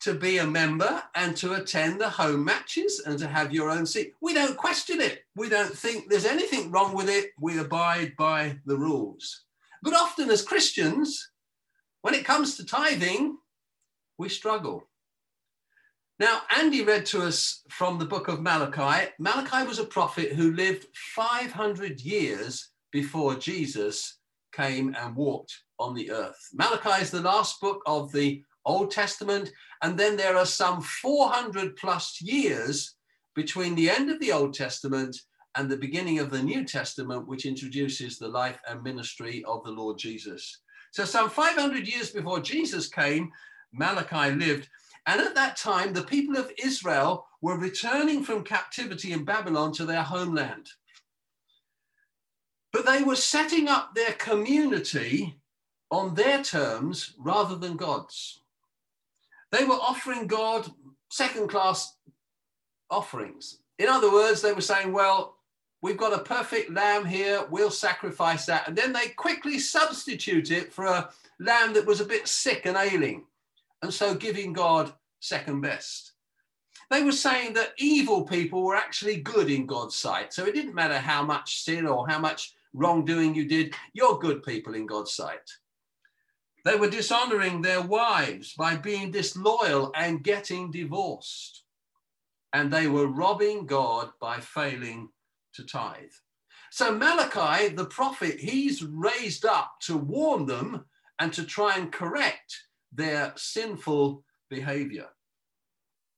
to 0.00 0.12
be 0.12 0.36
a 0.36 0.46
member 0.46 1.02
and 1.14 1.34
to 1.34 1.54
attend 1.54 1.98
the 1.98 2.10
home 2.10 2.44
matches 2.44 3.02
and 3.06 3.18
to 3.18 3.26
have 3.26 3.54
your 3.54 3.70
own 3.70 3.86
seat. 3.86 4.12
We 4.20 4.34
don't 4.34 4.54
question 4.54 5.00
it. 5.00 5.24
We 5.34 5.48
don't 5.48 5.72
think 5.72 6.10
there's 6.10 6.26
anything 6.26 6.70
wrong 6.70 6.94
with 6.94 7.08
it. 7.08 7.30
We 7.40 7.58
abide 7.58 8.16
by 8.18 8.58
the 8.66 8.76
rules. 8.76 9.44
But 9.82 9.94
often, 9.94 10.30
as 10.30 10.42
Christians, 10.42 11.30
when 12.02 12.12
it 12.12 12.26
comes 12.26 12.58
to 12.58 12.66
tithing, 12.66 13.38
we 14.18 14.28
struggle. 14.28 14.86
Now, 16.20 16.42
Andy 16.54 16.84
read 16.84 17.06
to 17.06 17.22
us 17.22 17.62
from 17.70 17.98
the 17.98 18.04
book 18.04 18.28
of 18.28 18.42
Malachi. 18.42 19.10
Malachi 19.18 19.66
was 19.66 19.78
a 19.78 19.84
prophet 19.84 20.32
who 20.32 20.52
lived 20.52 20.86
500 21.14 21.98
years 22.02 22.68
before 22.92 23.36
Jesus 23.36 24.18
came 24.56 24.94
and 24.98 25.14
walked 25.14 25.54
on 25.78 25.94
the 25.94 26.10
earth. 26.10 26.48
Malachi 26.54 27.02
is 27.02 27.10
the 27.10 27.20
last 27.20 27.60
book 27.60 27.82
of 27.86 28.10
the 28.12 28.42
Old 28.64 28.90
Testament, 28.90 29.52
and 29.82 29.98
then 29.98 30.16
there 30.16 30.36
are 30.36 30.46
some 30.46 30.80
400 30.80 31.76
plus 31.76 32.20
years 32.20 32.94
between 33.34 33.74
the 33.74 33.90
end 33.90 34.10
of 34.10 34.18
the 34.20 34.32
Old 34.32 34.54
Testament 34.54 35.16
and 35.56 35.70
the 35.70 35.76
beginning 35.76 36.18
of 36.18 36.30
the 36.30 36.42
New 36.42 36.64
Testament, 36.64 37.28
which 37.28 37.46
introduces 37.46 38.18
the 38.18 38.28
life 38.28 38.58
and 38.68 38.82
ministry 38.82 39.44
of 39.46 39.62
the 39.64 39.70
Lord 39.70 39.98
Jesus. 39.98 40.60
So, 40.92 41.04
some 41.04 41.30
500 41.30 41.86
years 41.86 42.10
before 42.10 42.40
Jesus 42.40 42.88
came, 42.88 43.30
Malachi 43.72 44.34
lived. 44.34 44.68
And 45.06 45.20
at 45.20 45.34
that 45.34 45.56
time, 45.56 45.92
the 45.92 46.02
people 46.02 46.36
of 46.36 46.50
Israel 46.62 47.26
were 47.40 47.58
returning 47.58 48.24
from 48.24 48.42
captivity 48.42 49.12
in 49.12 49.24
Babylon 49.24 49.72
to 49.74 49.84
their 49.84 50.02
homeland. 50.02 50.68
They 52.86 53.02
were 53.02 53.16
setting 53.16 53.66
up 53.68 53.94
their 53.94 54.12
community 54.12 55.34
on 55.90 56.14
their 56.14 56.42
terms 56.42 57.14
rather 57.18 57.56
than 57.56 57.76
God's. 57.76 58.42
They 59.50 59.64
were 59.64 59.74
offering 59.74 60.28
God 60.28 60.70
second 61.10 61.48
class 61.48 61.96
offerings. 62.88 63.58
In 63.80 63.88
other 63.88 64.12
words, 64.12 64.40
they 64.40 64.52
were 64.52 64.60
saying, 64.60 64.92
well, 64.92 65.36
we've 65.82 65.96
got 65.96 66.12
a 66.12 66.22
perfect 66.22 66.70
lamb 66.70 67.04
here, 67.04 67.44
we'll 67.50 67.70
sacrifice 67.70 68.46
that. 68.46 68.68
And 68.68 68.76
then 68.76 68.92
they 68.92 69.08
quickly 69.08 69.58
substitute 69.58 70.52
it 70.52 70.72
for 70.72 70.86
a 70.86 71.10
lamb 71.40 71.74
that 71.74 71.86
was 71.86 72.00
a 72.00 72.04
bit 72.04 72.28
sick 72.28 72.66
and 72.66 72.76
ailing. 72.76 73.24
And 73.82 73.92
so 73.92 74.14
giving 74.14 74.52
God 74.52 74.92
second 75.18 75.60
best. 75.60 76.12
They 76.88 77.02
were 77.02 77.12
saying 77.12 77.54
that 77.54 77.72
evil 77.78 78.22
people 78.22 78.62
were 78.62 78.76
actually 78.76 79.16
good 79.16 79.50
in 79.50 79.66
God's 79.66 79.96
sight. 79.96 80.32
So 80.32 80.44
it 80.44 80.54
didn't 80.54 80.74
matter 80.74 80.98
how 80.98 81.24
much 81.24 81.64
sin 81.64 81.84
or 81.84 82.08
how 82.08 82.20
much 82.20 82.52
wrongdoing 82.76 83.34
you 83.34 83.48
did, 83.48 83.74
you're 83.94 84.18
good 84.18 84.42
people 84.42 84.74
in 84.74 84.86
God's 84.86 85.12
sight. 85.12 85.50
They 86.64 86.76
were 86.76 86.90
dishonoring 86.90 87.62
their 87.62 87.80
wives 87.80 88.54
by 88.54 88.76
being 88.76 89.10
disloyal 89.10 89.92
and 89.94 90.22
getting 90.22 90.70
divorced. 90.70 91.62
And 92.52 92.72
they 92.72 92.86
were 92.86 93.06
robbing 93.06 93.66
God 93.66 94.10
by 94.20 94.40
failing 94.40 95.08
to 95.54 95.64
tithe. 95.64 96.10
So 96.70 96.92
Malachi, 96.92 97.68
the 97.68 97.86
prophet, 97.86 98.38
he's 98.38 98.82
raised 98.82 99.46
up 99.46 99.76
to 99.82 99.96
warn 99.96 100.46
them 100.46 100.84
and 101.18 101.32
to 101.32 101.44
try 101.44 101.76
and 101.76 101.90
correct 101.90 102.64
their 102.92 103.32
sinful 103.36 104.24
behavior. 104.50 105.06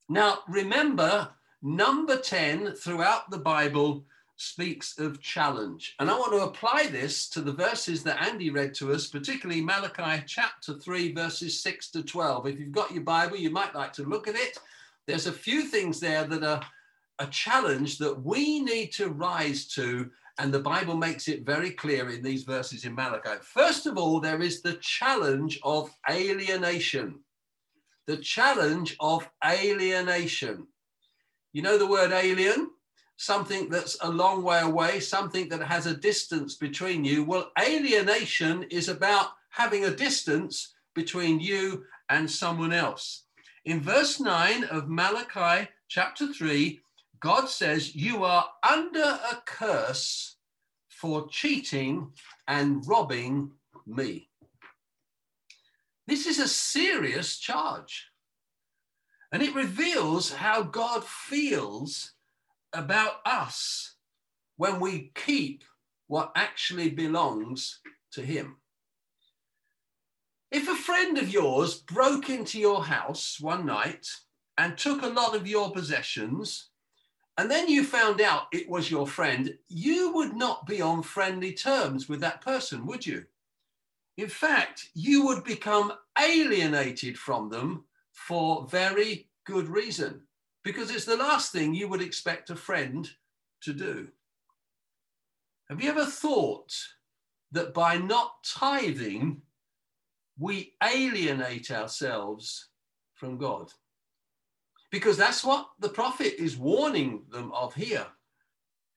Now, 0.09 0.39
remember, 0.49 1.29
number 1.63 2.17
10 2.17 2.75
throughout 2.75 3.31
the 3.31 3.39
Bible 3.39 4.07
speaks 4.39 4.99
of 4.99 5.21
challenge. 5.21 5.97
And 5.99 6.09
I 6.09 6.17
want 6.17 6.33
to 6.33 6.45
apply 6.45 6.87
this 6.87 7.29
to 7.31 7.41
the 7.41 7.53
verses 7.53 8.05
that 8.05 8.23
Andy 8.23 8.51
read 8.51 8.73
to 8.75 8.93
us, 8.93 9.09
particularly 9.09 9.61
Malachi 9.61 10.23
chapter 10.27 10.75
3, 10.75 11.13
verses 11.13 11.61
6 11.61 11.91
to 11.91 12.05
12. 12.05 12.47
If 12.47 12.61
you've 12.61 12.73
got 12.73 12.93
your 12.93 13.03
Bible, 13.03 13.37
you 13.37 13.51
might 13.51 13.75
like 13.75 13.93
to 13.95 14.05
look 14.05 14.29
at 14.29 14.37
it. 14.37 14.57
There's 15.09 15.27
a 15.27 15.33
few 15.33 15.63
things 15.63 15.99
there 15.99 16.25
that 16.25 16.45
are 16.45 16.63
a 17.19 17.27
challenge 17.27 17.99
that 17.99 18.23
we 18.23 18.61
need 18.61 18.93
to 18.93 19.11
rise 19.11 19.67
to. 19.75 20.09
And 20.39 20.55
the 20.55 20.61
Bible 20.61 20.97
makes 20.97 21.27
it 21.27 21.45
very 21.45 21.73
clear 21.73 22.09
in 22.09 22.23
these 22.23 22.45
verses 22.45 22.85
in 22.85 22.95
Malachi. 22.95 23.43
First 23.43 23.87
of 23.87 23.99
all, 23.99 24.21
there 24.21 24.41
is 24.41 24.63
the 24.63 24.75
challenge 24.75 25.59
of 25.65 25.91
alienation. 26.09 27.19
The 28.07 28.19
challenge 28.19 28.97
of 29.01 29.29
alienation. 29.45 30.69
You 31.53 31.63
know 31.63 31.77
the 31.77 31.89
word 31.89 32.13
alien? 32.13 32.71
Something 33.19 33.69
that's 33.69 33.99
a 34.01 34.09
long 34.09 34.43
way 34.43 34.61
away, 34.61 35.01
something 35.01 35.49
that 35.49 35.61
has 35.61 35.87
a 35.87 35.97
distance 35.97 36.55
between 36.55 37.05
you. 37.05 37.25
Well, 37.25 37.51
alienation 37.61 38.63
is 38.71 38.89
about 38.89 39.31
having 39.51 39.85
a 39.85 39.95
distance 39.95 40.75
between 40.95 41.41
you 41.41 41.85
and 42.09 42.31
someone 42.31 42.73
else. 42.73 43.25
In 43.65 43.81
verse 43.81 44.21
9 44.21 44.65
of 44.65 44.89
Malachi 44.89 45.69
chapter 45.89 46.33
3, 46.33 46.81
God 47.21 47.49
says, 47.49 47.95
You 47.95 48.23
are 48.23 48.47
under 48.69 49.01
a 49.01 49.43
curse 49.45 50.37
for 50.89 51.29
cheating 51.29 52.13
and 52.47 52.87
robbing 52.87 53.51
me. 53.85 54.31
This 56.07 56.27
is 56.27 56.39
a 56.39 56.49
serious 56.49 57.37
charge. 57.37 58.07
And 59.33 59.43
it 59.43 59.55
reveals 59.55 60.33
how 60.33 60.63
God 60.63 61.05
feels 61.05 62.13
about 62.73 63.21
us 63.25 63.97
when 64.57 64.81
we 64.81 65.13
keep 65.15 65.65
what 66.07 66.33
actually 66.35 66.91
belongs 66.91 67.81
to 68.13 68.23
Him. 68.23 68.57
If 70.51 70.69
a 70.69 70.75
friend 70.75 71.19
of 71.19 71.29
yours 71.29 71.75
broke 71.75 72.31
into 72.31 72.59
your 72.59 72.85
house 72.85 73.39
one 73.41 73.67
night 73.67 74.07
and 74.57 74.77
took 74.77 75.03
a 75.03 75.09
lot 75.09 75.37
of 75.37 75.47
your 75.47 75.71
possessions, 75.71 76.71
and 77.37 77.51
then 77.51 77.69
you 77.69 77.85
found 77.85 78.21
out 78.21 78.47
it 78.53 78.69
was 78.69 78.91
your 78.91 79.07
friend, 79.07 79.57
you 79.69 80.13
would 80.15 80.35
not 80.35 80.67
be 80.67 80.81
on 80.81 81.03
friendly 81.03 81.53
terms 81.53 82.09
with 82.09 82.21
that 82.21 82.41
person, 82.41 82.87
would 82.87 83.07
you? 83.07 83.25
In 84.17 84.29
fact, 84.29 84.89
you 84.95 85.25
would 85.27 85.45
become 85.45 85.93
alienated 86.19 87.17
from 87.17 87.49
them 87.49 87.85
for 88.13 88.67
very 88.67 89.29
good 89.45 89.69
reason 89.69 90.23
because 90.65 90.91
it's 90.91 91.05
the 91.05 91.17
last 91.17 91.53
thing 91.53 91.75
you 91.75 91.89
would 91.89 92.03
expect 92.03 92.51
a 92.51 92.57
friend 92.57 93.09
to 93.63 93.73
do. 93.73 94.09
Have 95.69 95.83
you 95.83 95.91
ever 95.91 96.07
thought 96.07 96.73
that 97.53 97.75
by 97.75 97.97
not 97.97 98.45
tithing, 98.45 99.43
we 100.39 100.75
alienate 100.83 101.71
ourselves 101.71 102.69
from 103.15 103.37
God? 103.39 103.73
Because 104.91 105.17
that's 105.17 105.45
what 105.45 105.69
the 105.79 105.89
prophet 105.89 106.41
is 106.43 106.57
warning 106.57 107.25
them 107.31 107.53
of 107.53 107.75
here. 107.75 108.07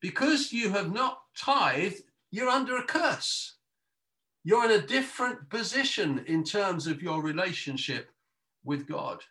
Because 0.00 0.52
you 0.52 0.70
have 0.70 0.92
not 0.92 1.20
tithed, 1.36 2.02
you're 2.30 2.48
under 2.48 2.78
a 2.78 2.84
curse. 2.84 3.56
You're 4.44 4.64
in 4.64 4.80
a 4.82 4.86
different 4.86 5.48
position 5.50 6.24
in 6.26 6.42
terms 6.42 6.86
of 6.86 7.02
your 7.02 7.22
relationship 7.22 8.10
with 8.64 8.88
God. 8.88 9.22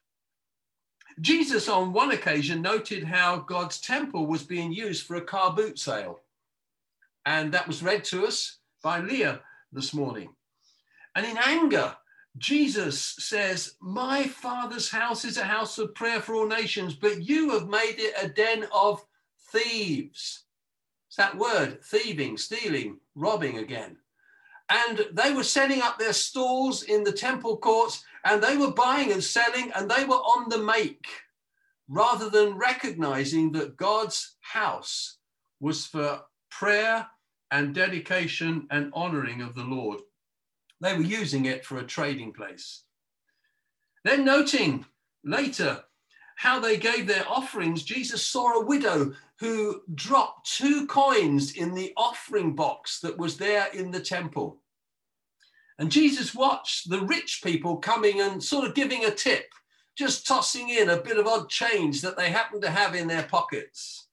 Jesus, 1.20 1.68
on 1.68 1.94
one 1.94 2.12
occasion, 2.12 2.62
noted 2.62 3.04
how 3.04 3.40
God's 3.40 3.80
temple 3.80 4.28
was 4.28 4.44
being 4.44 4.72
used 4.72 5.06
for 5.06 5.16
a 5.16 5.22
car 5.22 5.54
boot 5.54 5.78
sale. 5.78 6.22
And 7.26 7.52
that 7.54 7.68
was 7.68 7.84
read 7.84 8.04
to 8.06 8.26
us 8.26 8.60
by 8.84 9.00
Leah 9.00 9.42
this 9.72 9.94
morning. 9.94 10.30
And 11.16 11.26
in 11.26 11.38
anger, 11.38 11.96
Jesus 12.38 13.00
says, 13.02 13.76
My 13.82 14.24
Father's 14.24 14.90
house 14.90 15.26
is 15.26 15.38
a 15.38 15.44
house 15.44 15.78
of 15.78 15.94
prayer 15.94 16.22
for 16.22 16.36
all 16.36 16.48
nations, 16.48 16.94
but 16.94 17.22
you 17.22 17.52
have 17.52 17.68
made 17.68 17.96
it 17.98 18.14
a 18.22 18.30
den 18.30 18.66
of 18.74 19.06
thieves. 19.52 20.46
It's 21.08 21.18
that 21.18 21.38
word, 21.38 21.84
thieving, 21.84 22.38
stealing, 22.38 23.00
robbing 23.16 23.58
again. 23.58 23.98
And 24.70 25.06
they 25.12 25.34
were 25.34 25.44
setting 25.44 25.82
up 25.82 26.00
their 26.00 26.14
stalls 26.14 26.84
in 26.84 27.04
the 27.04 27.12
temple 27.12 27.58
courts 27.58 28.06
and 28.26 28.42
they 28.42 28.58
were 28.58 28.72
buying 28.72 29.12
and 29.12 29.24
selling 29.24 29.72
and 29.76 29.90
they 29.90 30.06
were 30.06 30.16
on 30.16 30.50
the 30.50 30.58
make 30.58 31.08
rather 31.88 32.30
than 32.30 32.58
recognizing 32.58 33.52
that 33.52 33.78
God's 33.78 34.38
house 34.40 35.18
was 35.60 35.86
for 35.86 36.22
prayer 36.50 37.08
and 37.52 37.76
dedication 37.76 38.68
and 38.72 38.92
honoring 38.94 39.42
of 39.42 39.56
the 39.56 39.64
Lord. 39.64 40.00
They 40.80 40.96
were 40.96 41.04
using 41.04 41.46
it 41.46 41.66
for 41.66 41.78
a 41.78 41.84
trading 41.84 42.34
place. 42.34 42.84
Then, 44.04 44.26
noting 44.26 44.86
later 45.24 45.84
how 46.38 46.60
they 46.60 46.78
gave 46.78 47.06
their 47.06 47.28
offerings, 47.30 47.84
Jesus 47.84 48.26
saw 48.26 48.54
a 48.54 48.66
widow 48.66 49.14
who 49.40 49.82
dropped 49.94 50.52
two 50.56 50.88
coins 50.88 51.54
in 51.54 51.76
the 51.76 51.94
offering 51.98 52.56
box 52.56 53.00
that 53.02 53.18
was 53.18 53.38
there 53.38 53.68
in 53.74 53.92
the 53.92 54.00
temple. 54.00 54.61
And 55.82 55.92
Jesus 55.92 56.36
watched 56.36 56.92
the 56.92 57.02
rich 57.02 57.42
people 57.44 57.78
coming 57.78 58.22
and 58.22 58.42
sort 58.42 58.68
of 58.68 58.76
giving 58.76 59.04
a 59.04 59.10
tip, 59.10 59.48
just 59.98 60.28
tossing 60.28 60.70
in 60.70 60.90
a 60.92 61.02
bit 61.02 61.18
of 61.18 61.26
odd 61.26 61.50
change 61.50 62.02
that 62.02 62.16
they 62.16 62.30
happened 62.30 62.62
to 62.62 62.70
have 62.70 62.94
in 62.94 63.08
their 63.08 63.24
pockets. 63.24 64.08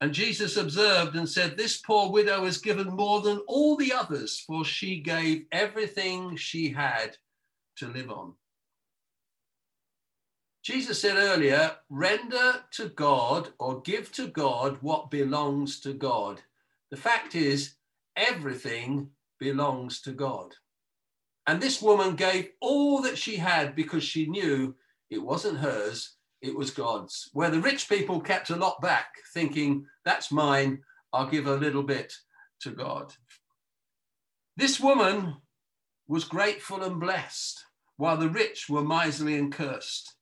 And 0.00 0.14
Jesus 0.14 0.56
observed 0.56 1.14
and 1.14 1.28
said, 1.28 1.54
This 1.54 1.76
poor 1.76 2.10
widow 2.10 2.46
has 2.46 2.56
given 2.56 2.86
more 2.86 3.20
than 3.20 3.42
all 3.46 3.76
the 3.76 3.92
others, 3.92 4.42
for 4.46 4.64
she 4.64 5.00
gave 5.00 5.44
everything 5.52 6.34
she 6.34 6.70
had 6.70 7.18
to 7.76 7.88
live 7.88 8.10
on. 8.10 8.32
Jesus 10.62 10.98
said 10.98 11.18
earlier, 11.18 11.72
render 11.90 12.64
to 12.70 12.88
God 12.88 13.50
or 13.58 13.82
give 13.82 14.10
to 14.12 14.28
God 14.28 14.78
what 14.80 15.10
belongs 15.10 15.78
to 15.80 15.92
God. 15.92 16.40
The 16.90 16.96
fact 16.96 17.34
is, 17.34 17.74
everything 18.16 19.10
belongs 19.38 20.00
to 20.00 20.12
God. 20.12 20.54
And 21.46 21.60
this 21.60 21.80
woman 21.80 22.16
gave 22.16 22.50
all 22.60 23.00
that 23.02 23.16
she 23.16 23.36
had 23.36 23.76
because 23.76 24.02
she 24.02 24.26
knew 24.26 24.74
it 25.10 25.22
wasn't 25.22 25.58
hers, 25.58 26.16
it 26.42 26.56
was 26.56 26.70
God's. 26.70 27.30
Where 27.32 27.50
the 27.50 27.60
rich 27.60 27.88
people 27.88 28.20
kept 28.20 28.50
a 28.50 28.56
lot 28.56 28.80
back, 28.80 29.14
thinking, 29.32 29.86
that's 30.04 30.32
mine, 30.32 30.82
I'll 31.12 31.30
give 31.30 31.46
a 31.46 31.54
little 31.54 31.82
bit 31.82 32.12
to 32.60 32.70
God. 32.70 33.12
This 34.56 34.80
woman 34.80 35.36
was 36.08 36.24
grateful 36.24 36.82
and 36.82 36.98
blessed, 36.98 37.64
while 37.96 38.16
the 38.16 38.28
rich 38.28 38.68
were 38.68 38.82
miserly 38.82 39.36
and 39.38 39.52
cursed. 39.52 40.14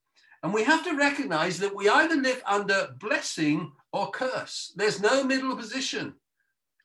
And 0.43 0.53
we 0.53 0.65
have 0.65 0.85
to 0.85 0.97
recognize 0.97 1.59
that 1.59 1.75
we 1.75 1.89
either 1.89 2.17
live 2.17 2.43
under 2.47 2.95
blessing 2.99 3.73
or 3.93 4.11
curse. 4.11 4.73
There's 4.77 5.01
no 5.01 5.25
middle 5.25 5.57
position. 5.57 6.15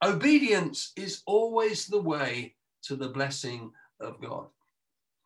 Obedience 0.02 0.94
is 0.96 1.24
always 1.26 1.86
the 1.86 2.02
way 2.02 2.56
to 2.84 2.96
the 2.96 3.10
blessing 3.10 3.72
of 4.00 4.22
God. 4.22 4.48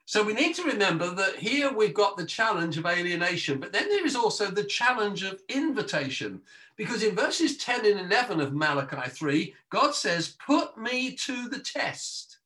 So 0.05 0.21
we 0.21 0.33
need 0.33 0.53
to 0.55 0.63
remember 0.63 1.09
that 1.11 1.37
here 1.37 1.71
we've 1.71 1.93
got 1.93 2.17
the 2.17 2.25
challenge 2.25 2.77
of 2.77 2.85
alienation, 2.85 3.59
but 3.59 3.71
then 3.71 3.87
there 3.87 4.05
is 4.05 4.15
also 4.15 4.47
the 4.47 4.65
challenge 4.65 5.23
of 5.23 5.39
invitation. 5.47 6.41
Because 6.75 7.03
in 7.03 7.15
verses 7.15 7.57
10 7.57 7.85
and 7.85 7.99
11 7.99 8.41
of 8.41 8.53
Malachi 8.53 9.09
3, 9.09 9.53
God 9.69 9.95
says, 9.95 10.35
Put 10.45 10.77
me 10.77 11.13
to 11.15 11.47
the 11.47 11.59
test. 11.59 12.39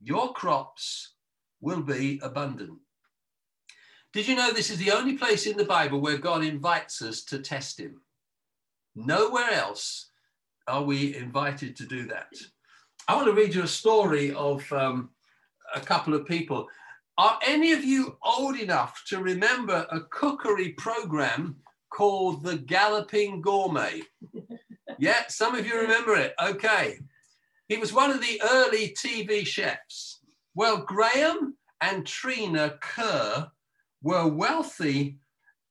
Your 0.00 0.32
crops 0.32 1.12
will 1.60 1.82
be 1.82 2.18
abundant. 2.22 2.78
Did 4.12 4.26
you 4.26 4.36
know 4.36 4.52
this 4.52 4.70
is 4.70 4.78
the 4.78 4.92
only 4.92 5.16
place 5.16 5.46
in 5.46 5.56
the 5.56 5.64
Bible 5.64 6.00
where 6.00 6.18
God 6.18 6.42
invites 6.42 7.02
us 7.02 7.22
to 7.24 7.38
test 7.38 7.78
him? 7.78 8.00
Nowhere 8.96 9.50
else 9.50 10.10
are 10.66 10.82
we 10.82 11.14
invited 11.14 11.76
to 11.76 11.86
do 11.86 12.06
that. 12.06 12.32
I 13.06 13.14
want 13.14 13.26
to 13.26 13.32
read 13.32 13.54
you 13.54 13.62
a 13.62 13.68
story 13.68 14.32
of 14.32 14.70
um, 14.72 15.10
a 15.74 15.80
couple 15.80 16.14
of 16.14 16.26
people. 16.26 16.68
Are 17.16 17.38
any 17.44 17.72
of 17.72 17.84
you 17.84 18.16
old 18.22 18.56
enough 18.56 19.02
to 19.08 19.20
remember 19.20 19.86
a 19.90 20.00
cookery 20.02 20.70
program 20.70 21.56
called 21.90 22.44
The 22.44 22.58
Galloping 22.58 23.40
Gourmet? 23.40 24.02
yeah, 24.98 25.26
some 25.28 25.54
of 25.54 25.66
you 25.66 25.80
remember 25.80 26.14
it. 26.14 26.34
Okay. 26.42 26.98
He 27.68 27.76
was 27.76 27.92
one 27.92 28.10
of 28.10 28.20
the 28.20 28.40
early 28.50 28.94
TV 28.96 29.46
chefs. 29.46 30.20
Well, 30.54 30.78
Graham 30.78 31.56
and 31.80 32.04
Treena 32.04 32.80
Kerr 32.80 33.48
were 34.02 34.28
wealthy 34.28 35.18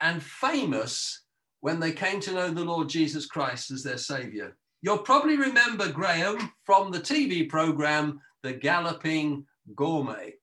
and 0.02 0.22
famous 0.22 1.24
when 1.62 1.80
they 1.80 1.92
came 1.92 2.20
to 2.22 2.34
know 2.34 2.50
the 2.50 2.64
Lord 2.64 2.90
Jesus 2.90 3.26
Christ 3.26 3.72
as 3.72 3.84
their 3.84 3.98
Savior. 3.98 4.56
You'll 4.82 5.00
probably 5.00 5.38
remember 5.38 5.92
Graham 5.92 6.52
from 6.66 6.92
the 6.92 7.00
TV 7.00 7.50
program 7.50 8.20
The 8.44 8.54
Galloping 8.54 9.46
Gourmet. 9.76 10.34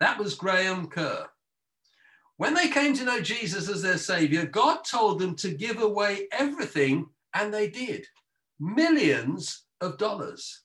That 0.00 0.18
was 0.18 0.34
Graham 0.34 0.88
Kerr. 0.88 1.26
When 2.36 2.54
they 2.54 2.68
came 2.68 2.94
to 2.94 3.04
know 3.04 3.20
Jesus 3.20 3.68
as 3.68 3.82
their 3.82 3.96
savior, 3.96 4.44
God 4.44 4.84
told 4.84 5.18
them 5.18 5.34
to 5.36 5.50
give 5.50 5.80
away 5.80 6.28
everything, 6.32 7.06
and 7.34 7.52
they 7.52 7.70
did 7.70 8.06
millions 8.60 9.64
of 9.80 9.98
dollars. 9.98 10.62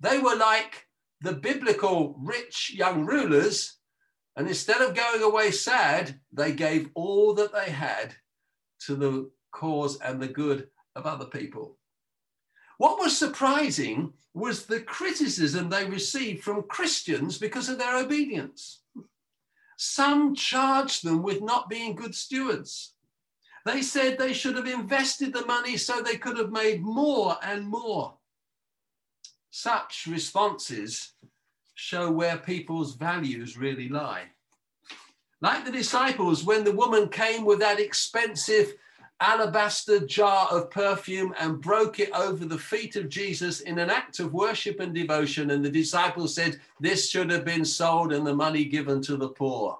They 0.00 0.18
were 0.18 0.36
like 0.36 0.86
the 1.20 1.34
biblical 1.34 2.16
rich 2.18 2.72
young 2.74 3.04
rulers, 3.04 3.76
and 4.36 4.48
instead 4.48 4.80
of 4.80 4.96
going 4.96 5.22
away 5.22 5.50
sad, 5.50 6.18
they 6.32 6.52
gave 6.52 6.90
all 6.94 7.34
that 7.34 7.52
they 7.52 7.70
had 7.70 8.14
to 8.86 8.96
the 8.96 9.30
cause 9.52 10.00
and 10.00 10.20
the 10.20 10.28
good 10.28 10.68
of 10.96 11.06
other 11.06 11.26
people. 11.26 11.76
What 12.80 12.98
was 12.98 13.14
surprising 13.14 14.14
was 14.32 14.64
the 14.64 14.80
criticism 14.80 15.68
they 15.68 15.84
received 15.84 16.42
from 16.42 16.62
Christians 16.62 17.36
because 17.36 17.68
of 17.68 17.76
their 17.76 17.98
obedience. 17.98 18.80
Some 19.76 20.34
charged 20.34 21.04
them 21.04 21.22
with 21.22 21.42
not 21.42 21.68
being 21.68 21.94
good 21.94 22.14
stewards. 22.14 22.94
They 23.66 23.82
said 23.82 24.16
they 24.16 24.32
should 24.32 24.56
have 24.56 24.66
invested 24.66 25.34
the 25.34 25.44
money 25.44 25.76
so 25.76 26.00
they 26.00 26.16
could 26.16 26.38
have 26.38 26.52
made 26.52 26.80
more 26.80 27.36
and 27.42 27.68
more. 27.68 28.14
Such 29.50 30.06
responses 30.06 31.12
show 31.74 32.10
where 32.10 32.38
people's 32.38 32.94
values 32.94 33.58
really 33.58 33.90
lie. 33.90 34.28
Like 35.42 35.66
the 35.66 35.70
disciples, 35.70 36.44
when 36.44 36.64
the 36.64 36.72
woman 36.72 37.10
came 37.10 37.44
with 37.44 37.58
that 37.60 37.78
expensive 37.78 38.72
alabaster 39.20 40.00
jar 40.06 40.48
of 40.50 40.70
perfume 40.70 41.34
and 41.38 41.60
broke 41.60 42.00
it 42.00 42.10
over 42.12 42.44
the 42.44 42.58
feet 42.58 42.96
of 42.96 43.08
Jesus 43.08 43.60
in 43.60 43.78
an 43.78 43.90
act 43.90 44.18
of 44.18 44.32
worship 44.32 44.80
and 44.80 44.94
devotion. 44.94 45.50
And 45.50 45.64
the 45.64 45.70
disciples 45.70 46.34
said, 46.34 46.60
This 46.80 47.10
should 47.10 47.30
have 47.30 47.44
been 47.44 47.64
sold 47.64 48.12
and 48.12 48.26
the 48.26 48.34
money 48.34 48.64
given 48.64 49.02
to 49.02 49.16
the 49.16 49.28
poor. 49.28 49.78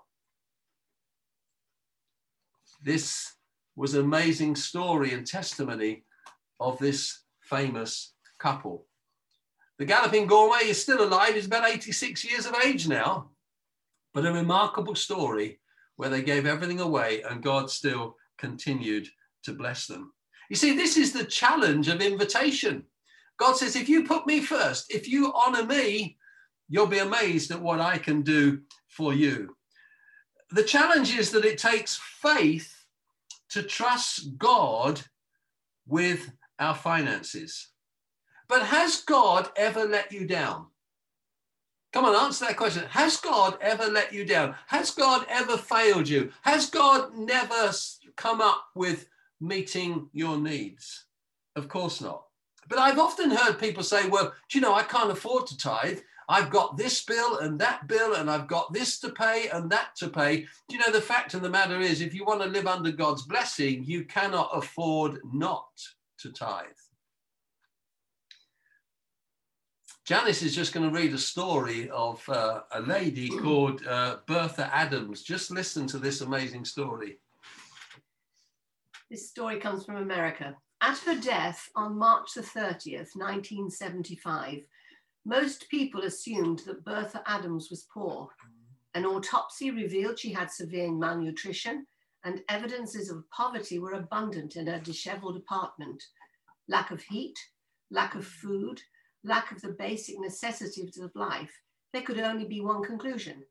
This 2.83 3.35
was 3.76 3.94
an 3.94 4.03
amazing 4.03 4.57
story 4.57 5.12
and 5.14 5.26
testimony 5.26 6.05
of 6.59 6.79
this 6.79 7.20
famous 7.40 8.12
couple. 8.38 8.87
The 9.79 9.87
Galloping 9.87 10.26
Gourmet 10.26 10.68
is 10.68 10.81
still 10.81 11.03
alive. 11.03 11.35
He's 11.35 11.46
about 11.46 11.68
86 11.68 12.24
years 12.31 12.44
of 12.44 12.55
age 12.64 12.87
now, 12.87 13.31
but 14.12 14.26
a 14.26 14.33
remarkable 14.33 14.94
story 14.94 15.61
where 15.96 16.11
they 16.11 16.22
gave 16.22 16.44
everything 16.44 16.81
away 16.81 17.22
and 17.22 17.42
God 17.42 17.70
still 17.70 18.16
continued 18.37 19.09
to 19.44 19.53
bless 19.53 19.87
them. 19.87 20.12
You 20.48 20.57
see, 20.57 20.76
this 20.76 20.96
is 20.96 21.12
the 21.12 21.24
challenge 21.24 21.88
of 21.88 22.00
invitation. 22.00 22.85
God 23.38 23.57
says, 23.57 23.76
if 23.76 23.88
you 23.88 24.05
put 24.05 24.26
me 24.26 24.40
first, 24.40 24.92
if 24.92 25.09
you 25.09 25.33
honor 25.33 25.64
me, 25.64 26.18
you'll 26.68 26.87
be 26.87 26.98
amazed 26.98 27.50
at 27.50 27.62
what 27.62 27.81
I 27.81 27.98
can 27.98 28.22
do 28.22 28.61
for 28.88 29.14
you. 29.14 29.57
The 30.50 30.64
challenge 30.64 31.16
is 31.16 31.31
that 31.31 31.44
it 31.44 31.59
takes 31.59 32.00
faith 32.20 32.85
to 33.50 33.62
trust 33.62 34.37
God 34.38 35.00
with 35.87 36.31
our 36.59 36.74
finances. 36.74 37.68
But 38.48 38.64
has 38.64 39.03
God 39.03 39.48
ever 39.57 39.85
let 39.85 40.12
you 40.12 40.26
down? 40.26 40.66
Come 41.92 42.05
on, 42.05 42.14
answer 42.14 42.46
that 42.46 42.57
question. 42.57 42.85
Has 42.90 43.16
God 43.16 43.59
ever 43.61 43.87
let 43.87 44.12
you 44.12 44.24
down? 44.24 44.55
Has 44.66 44.90
God 44.90 45.26
ever 45.29 45.57
failed 45.57 46.09
you? 46.09 46.31
Has 46.42 46.70
God 46.70 47.16
never 47.16 47.72
come 48.16 48.40
up 48.40 48.66
with 48.74 49.07
meeting 49.40 50.09
your 50.12 50.38
needs? 50.38 51.07
Of 51.57 51.68
course 51.68 52.00
not. 52.00 52.24
But 52.68 52.79
I've 52.79 52.98
often 52.98 53.31
heard 53.31 53.59
people 53.59 53.83
say, 53.83 54.09
well, 54.09 54.33
do 54.48 54.59
you 54.59 54.61
know, 54.61 54.74
I 54.74 54.83
can't 54.83 55.11
afford 55.11 55.46
to 55.48 55.57
tithe. 55.57 55.98
I've 56.29 56.50
got 56.50 56.76
this 56.76 57.05
bill 57.05 57.38
and 57.38 57.59
that 57.59 57.88
bill, 57.88 58.14
and 58.14 58.31
I've 58.31 58.46
got 58.46 58.72
this 58.72 59.00
to 59.00 59.09
pay 59.09 59.48
and 59.48 59.68
that 59.70 59.96
to 59.96 60.09
pay. 60.09 60.46
Do 60.68 60.76
you 60.76 60.79
know, 60.79 60.92
the 60.92 61.00
fact 61.00 61.35
of 61.35 61.42
the 61.42 61.50
matter 61.50 61.81
is, 61.81 62.00
if 62.00 62.14
you 62.14 62.24
want 62.24 62.40
to 62.42 62.46
live 62.46 62.68
under 62.68 62.92
God's 62.92 63.22
blessing, 63.22 63.83
you 63.85 64.05
cannot 64.05 64.50
afford 64.53 65.18
not 65.33 65.68
to 66.20 66.31
tithe. 66.31 66.66
Janice 70.05 70.42
is 70.42 70.55
just 70.55 70.72
going 70.72 70.88
to 70.88 70.96
read 70.96 71.12
a 71.12 71.18
story 71.18 71.90
of 71.90 72.22
uh, 72.29 72.61
a 72.72 72.81
lady 72.81 73.29
called 73.29 73.85
uh, 73.87 74.18
Bertha 74.26 74.70
Adams. 74.74 75.22
Just 75.22 75.50
listen 75.50 75.87
to 75.88 75.98
this 75.98 76.20
amazing 76.20 76.64
story. 76.64 77.18
This 79.10 79.28
story 79.28 79.58
comes 79.58 79.84
from 79.84 79.96
America. 79.96 80.56
At 80.80 80.98
her 80.98 81.16
death 81.16 81.68
on 81.74 81.98
March 81.98 82.34
the 82.34 82.42
30th, 82.42 83.16
1975, 83.16 84.60
most 85.24 85.68
people 85.68 86.02
assumed 86.02 86.60
that 86.60 86.84
Bertha 86.84 87.20
Adams 87.26 87.70
was 87.70 87.88
poor. 87.92 88.28
An 88.94 89.04
autopsy 89.04 89.72
revealed 89.72 90.16
she 90.16 90.32
had 90.32 90.48
severe 90.48 90.92
malnutrition, 90.92 91.86
and 92.22 92.44
evidences 92.48 93.10
of 93.10 93.28
poverty 93.30 93.80
were 93.80 93.94
abundant 93.94 94.54
in 94.54 94.68
her 94.68 94.78
disheveled 94.78 95.36
apartment. 95.36 96.00
Lack 96.68 96.92
of 96.92 97.02
heat, 97.02 97.36
lack 97.90 98.14
of 98.14 98.24
food, 98.24 98.80
lack 99.24 99.50
of 99.50 99.60
the 99.60 99.70
basic 99.72 100.20
necessities 100.20 100.98
of 100.98 101.10
life, 101.16 101.50
there 101.92 102.02
could 102.02 102.20
only 102.20 102.44
be 102.44 102.60
one 102.60 102.84
conclusion. 102.84 103.42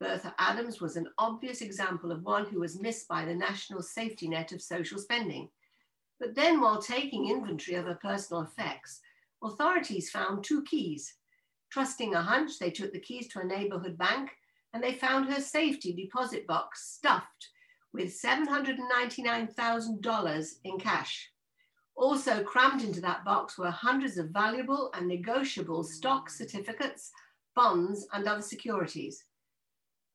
Bertha 0.00 0.34
Adams 0.38 0.80
was 0.80 0.96
an 0.96 1.06
obvious 1.18 1.60
example 1.60 2.10
of 2.10 2.24
one 2.24 2.46
who 2.46 2.58
was 2.60 2.80
missed 2.80 3.06
by 3.08 3.24
the 3.24 3.34
national 3.34 3.82
safety 3.82 4.28
net 4.28 4.50
of 4.52 4.60
social 4.60 4.98
spending. 4.98 5.48
But 6.18 6.34
then, 6.34 6.60
while 6.60 6.82
taking 6.82 7.28
inventory 7.28 7.76
of 7.76 7.86
her 7.86 8.00
personal 8.02 8.42
effects, 8.42 9.00
authorities 9.42 10.10
found 10.10 10.42
two 10.42 10.64
keys. 10.64 11.14
Trusting 11.70 12.14
a 12.14 12.22
hunch, 12.22 12.58
they 12.58 12.70
took 12.70 12.92
the 12.92 13.00
keys 13.00 13.28
to 13.28 13.40
a 13.40 13.44
neighborhood 13.44 13.96
bank 13.98 14.30
and 14.72 14.82
they 14.82 14.94
found 14.94 15.30
her 15.32 15.40
safety 15.40 15.92
deposit 15.92 16.46
box 16.46 16.94
stuffed 16.94 17.50
with 17.92 18.08
$799,000 18.08 20.52
in 20.64 20.78
cash. 20.78 21.30
Also 21.96 22.42
crammed 22.42 22.82
into 22.82 23.00
that 23.00 23.24
box 23.24 23.56
were 23.56 23.70
hundreds 23.70 24.18
of 24.18 24.30
valuable 24.30 24.90
and 24.94 25.06
negotiable 25.06 25.84
stock 25.84 26.28
certificates, 26.28 27.12
bonds, 27.54 28.08
and 28.12 28.26
other 28.26 28.42
securities. 28.42 29.24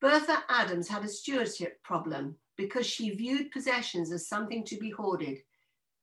Bertha 0.02 0.44
Adams 0.48 0.88
had 0.88 1.04
a 1.04 1.10
stewardship 1.10 1.84
problem 1.84 2.38
because 2.56 2.86
she 2.86 3.10
viewed 3.10 3.52
possessions 3.52 4.12
as 4.12 4.28
something 4.28 4.64
to 4.66 4.78
be 4.78 4.90
hoarded. 4.90 5.40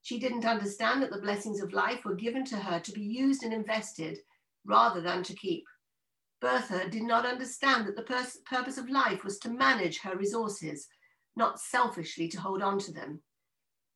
She 0.02 0.18
didn't 0.18 0.44
understand 0.44 1.02
that 1.02 1.11
the 1.11 1.20
blessings 1.20 1.62
of 1.62 1.72
life 1.72 2.04
were 2.04 2.14
given 2.14 2.44
to 2.46 2.56
her 2.56 2.78
to 2.80 2.92
be 2.92 3.00
used 3.00 3.42
and 3.42 3.52
invested 3.52 4.18
rather 4.64 5.00
than 5.00 5.22
to 5.24 5.35
keep. 5.35 5.64
Bertha 6.40 6.88
did 6.90 7.02
not 7.02 7.24
understand 7.24 7.87
that 7.87 7.96
the 7.96 8.35
purpose 8.44 8.78
of 8.78 8.90
life 8.90 9.24
was 9.24 9.38
to 9.38 9.48
manage 9.48 10.00
her 10.00 10.14
resources, 10.16 10.87
not 11.35 11.59
selfishly 11.59 12.28
to 12.28 12.40
hold 12.40 12.62
on 12.62 12.78
to 12.80 12.92
them. 12.92 13.22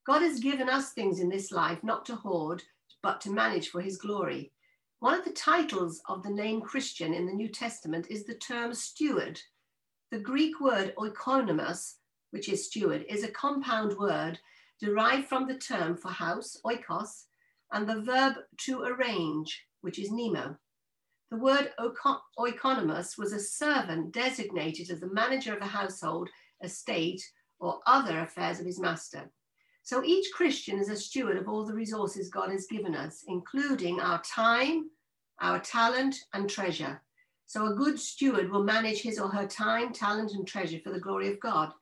God 0.07 0.23
has 0.23 0.41
given 0.41 0.69
us 0.69 0.93
things 0.93 1.21
in 1.21 1.29
this 1.29 1.53
life 1.53 1.85
not 1.85 2.07
to 2.07 2.17
hoard, 2.17 2.63
but 3.03 3.21
to 3.21 3.31
manage 3.31 3.69
for 3.69 3.83
his 3.83 3.99
glory. 3.99 4.53
One 5.01 5.19
of 5.19 5.25
the 5.25 5.33
titles 5.33 6.01
of 6.09 6.23
the 6.23 6.31
name 6.31 6.63
Christian 6.63 7.13
in 7.13 7.27
the 7.27 7.33
New 7.33 7.49
Testament 7.49 8.07
is 8.09 8.25
the 8.25 8.35
term 8.35 8.73
steward. 8.75 9.41
The 10.11 10.19
Greek 10.19 10.61
word 10.61 10.93
oikonomos, 10.97 11.95
which 12.31 12.49
is 12.49 12.67
steward, 12.67 13.05
is 13.09 13.23
a 13.23 13.31
compound 13.31 13.97
word 13.97 14.41
derived 14.81 15.29
from 15.29 15.47
the 15.47 15.55
term 15.55 15.97
for 15.97 16.09
house, 16.09 16.57
oikos, 16.65 17.27
and 17.73 17.89
the 17.89 18.03
verb 18.03 18.35
to 18.63 18.83
arrange, 18.83 19.65
which 19.83 20.01
is 20.01 20.11
nemo. 20.11 20.57
The 21.31 21.37
word 21.37 21.73
oikonomos 21.79 23.17
was 23.17 23.33
a 23.33 23.39
servant 23.39 24.13
designated 24.13 24.91
as 24.91 24.99
the 24.99 25.13
manager 25.13 25.55
of 25.55 25.63
a 25.63 25.67
household, 25.67 26.29
estate, 26.65 27.23
or 27.61 27.79
other 27.87 28.19
affairs 28.21 28.59
of 28.59 28.67
his 28.67 28.81
master. 28.81 29.31
So 29.85 30.03
each 30.03 30.33
Christian 30.35 30.81
is 30.81 30.89
a 30.89 30.97
steward 30.97 31.37
of 31.37 31.49
all 31.49 31.65
the 31.65 31.75
resources 31.75 32.29
God 32.29 32.51
has 32.51 32.67
given 32.67 32.97
us, 32.97 33.23
including 33.29 34.01
our 34.01 34.21
time, 34.23 34.91
our 35.41 35.61
talent, 35.61 36.17
and 36.35 36.51
treasure. 36.51 37.01
So 37.51 37.67
a 37.67 37.75
good 37.75 37.99
steward 37.99 38.49
will 38.49 38.63
manage 38.63 39.03
his 39.03 39.19
or 39.19 39.29
her 39.29 39.45
time, 39.45 39.93
talent, 39.93 40.35
and 40.35 40.47
treasure 40.47 40.79
for 40.85 40.93
the 40.93 41.01
glory 41.01 41.27
of 41.33 41.41
God. 41.41 41.73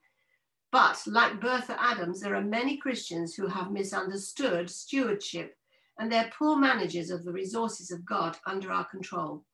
But 0.71 0.99
like 1.05 1.39
Bertha 1.39 1.79
Adams, 1.79 2.21
there 2.21 2.33
are 2.33 2.41
many 2.41 2.77
Christians 2.77 3.35
who 3.35 3.45
have 3.45 3.69
misunderstood 3.69 4.67
stewardship 4.67 5.55
and 5.99 6.11
they're 6.11 6.31
poor 6.35 6.57
managers 6.57 7.11
of 7.11 7.23
the 7.23 7.31
resources 7.31 7.91
of 7.91 8.03
God 8.03 8.35
under 8.47 8.71
our 8.71 8.85
control. 8.85 9.45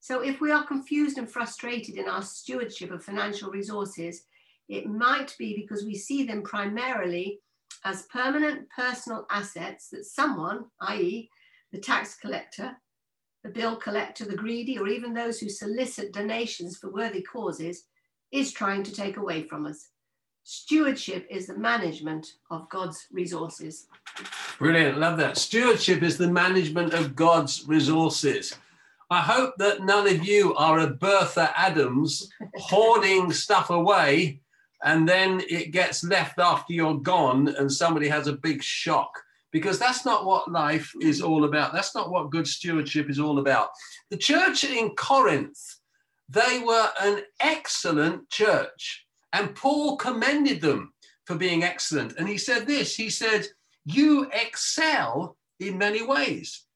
So 0.00 0.20
if 0.20 0.42
we 0.42 0.52
are 0.52 0.66
confused 0.66 1.16
and 1.16 1.30
frustrated 1.30 1.96
in 1.96 2.06
our 2.06 2.20
stewardship 2.20 2.90
of 2.90 3.02
financial 3.02 3.50
resources, 3.50 4.24
it 4.68 4.86
might 4.86 5.34
be 5.38 5.56
because 5.56 5.86
we 5.86 5.94
see 5.94 6.24
them 6.24 6.42
primarily 6.42 7.40
as 7.82 8.08
permanent 8.12 8.68
personal 8.76 9.24
assets 9.30 9.88
that 9.88 10.04
someone, 10.04 10.66
i.e., 10.82 11.30
the 11.72 11.78
tax 11.78 12.14
collector, 12.14 12.76
the 13.46 13.52
bill 13.52 13.76
collector, 13.76 14.24
the 14.24 14.34
greedy, 14.34 14.76
or 14.78 14.88
even 14.88 15.14
those 15.14 15.38
who 15.38 15.48
solicit 15.48 16.12
donations 16.12 16.76
for 16.76 16.90
worthy 16.90 17.22
causes, 17.22 17.84
is 18.32 18.52
trying 18.52 18.82
to 18.82 18.92
take 18.92 19.16
away 19.18 19.44
from 19.44 19.66
us. 19.66 19.90
Stewardship 20.42 21.26
is 21.30 21.46
the 21.46 21.56
management 21.56 22.34
of 22.50 22.68
God's 22.68 23.06
resources. 23.12 23.86
Brilliant, 24.58 24.98
love 24.98 25.16
that. 25.18 25.36
Stewardship 25.36 26.02
is 26.02 26.18
the 26.18 26.30
management 26.30 26.92
of 26.92 27.14
God's 27.14 27.64
resources. 27.68 28.56
I 29.10 29.20
hope 29.20 29.54
that 29.58 29.84
none 29.84 30.08
of 30.08 30.26
you 30.26 30.54
are 30.54 30.80
a 30.80 30.88
Bertha 30.88 31.52
Adams 31.56 32.28
hoarding 32.56 33.32
stuff 33.32 33.70
away 33.70 34.40
and 34.82 35.08
then 35.08 35.40
it 35.48 35.70
gets 35.70 36.02
left 36.02 36.40
after 36.40 36.72
you're 36.72 36.98
gone 36.98 37.48
and 37.48 37.72
somebody 37.72 38.08
has 38.08 38.26
a 38.26 38.32
big 38.32 38.62
shock 38.62 39.22
because 39.56 39.78
that's 39.78 40.04
not 40.04 40.26
what 40.26 40.52
life 40.52 40.92
is 41.00 41.22
all 41.22 41.44
about. 41.44 41.72
That's 41.72 41.94
not 41.94 42.10
what 42.10 42.28
good 42.28 42.46
stewardship 42.46 43.08
is 43.08 43.18
all 43.18 43.38
about. 43.38 43.70
The 44.10 44.18
church 44.18 44.64
in 44.64 44.90
Corinth, 44.96 45.58
they 46.28 46.58
were 46.62 46.90
an 47.00 47.22
excellent 47.40 48.28
church. 48.28 49.06
And 49.32 49.54
Paul 49.54 49.96
commended 49.96 50.60
them 50.60 50.92
for 51.24 51.36
being 51.36 51.64
excellent. 51.64 52.18
And 52.18 52.28
he 52.28 52.36
said 52.36 52.66
this 52.66 52.94
he 52.94 53.08
said, 53.08 53.46
You 53.86 54.30
excel 54.30 55.38
in 55.58 55.78
many 55.78 56.04
ways. 56.04 56.66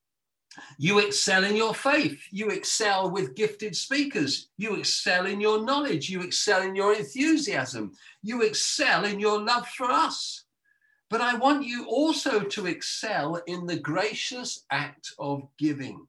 You 0.79 1.01
excel 1.01 1.45
in 1.45 1.57
your 1.57 1.75
faith. 1.75 2.19
You 2.31 2.49
excel 2.49 3.11
with 3.11 3.35
gifted 3.35 3.77
speakers. 3.77 4.49
You 4.57 4.77
excel 4.77 5.27
in 5.27 5.39
your 5.39 5.67
knowledge. 5.67 6.09
You 6.09 6.23
excel 6.23 6.63
in 6.63 6.75
your 6.75 6.95
enthusiasm. 6.95 7.93
You 8.23 8.41
excel 8.41 9.05
in 9.05 9.21
your 9.21 9.39
love 9.39 9.69
for 9.69 9.91
us. 9.91 10.40
But 11.11 11.21
I 11.21 11.35
want 11.35 11.67
you 11.67 11.87
also 11.87 12.41
to 12.41 12.67
excel 12.67 13.43
in 13.49 13.67
the 13.67 13.79
gracious 13.79 14.65
act 14.71 15.13
of 15.19 15.49
giving. 15.59 16.07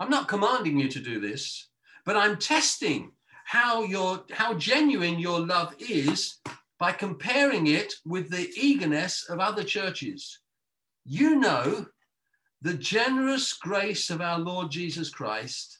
I'm 0.00 0.10
not 0.10 0.26
commanding 0.26 0.80
you 0.80 0.88
to 0.88 0.98
do 0.98 1.20
this, 1.20 1.68
but 2.04 2.16
I'm 2.16 2.36
testing 2.36 3.12
how 3.44 3.84
your 3.84 4.24
how 4.32 4.54
genuine 4.54 5.18
your 5.20 5.40
love 5.40 5.74
is 5.78 6.38
by 6.78 6.92
comparing 6.92 7.68
it 7.68 7.94
with 8.04 8.30
the 8.30 8.50
eagerness 8.56 9.28
of 9.28 9.38
other 9.38 9.62
churches. 9.62 10.40
You 11.04 11.36
know 11.36 11.86
the 12.62 12.74
generous 12.74 13.52
grace 13.52 14.10
of 14.10 14.20
our 14.20 14.38
Lord 14.38 14.70
Jesus 14.70 15.08
Christ, 15.08 15.78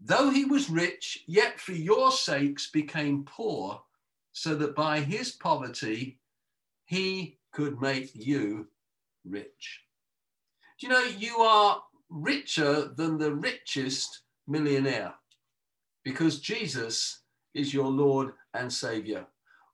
though 0.00 0.30
he 0.30 0.44
was 0.44 0.70
rich, 0.70 1.22
yet 1.26 1.60
for 1.60 1.72
your 1.72 2.10
sakes 2.10 2.70
became 2.70 3.24
poor, 3.24 3.82
so 4.32 4.54
that 4.56 4.74
by 4.74 5.00
his 5.00 5.32
poverty 5.32 6.18
he 6.86 7.39
could 7.52 7.80
make 7.80 8.10
you 8.14 8.68
rich. 9.24 9.80
Do 10.80 10.86
you 10.86 10.92
know 10.92 11.04
you 11.04 11.36
are 11.38 11.82
richer 12.08 12.92
than 12.96 13.18
the 13.18 13.34
richest 13.34 14.22
millionaire? 14.46 15.14
because 16.04 16.40
Jesus 16.40 17.22
is 17.54 17.74
your 17.74 17.88
Lord 17.88 18.32
and 18.54 18.72
Savior. 18.72 19.26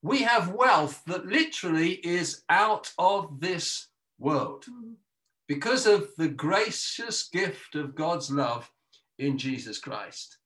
We 0.02 0.22
have 0.22 0.52
wealth 0.52 1.02
that 1.06 1.26
literally 1.26 1.92
is 1.92 2.42
out 2.48 2.92
of 2.98 3.40
this 3.40 3.88
world 4.18 4.64
because 5.48 5.86
of 5.86 6.08
the 6.16 6.28
gracious 6.28 7.28
gift 7.28 7.74
of 7.74 7.94
God's 7.94 8.30
love 8.30 8.70
in 9.18 9.38
Jesus 9.38 9.78
Christ. 9.78 10.38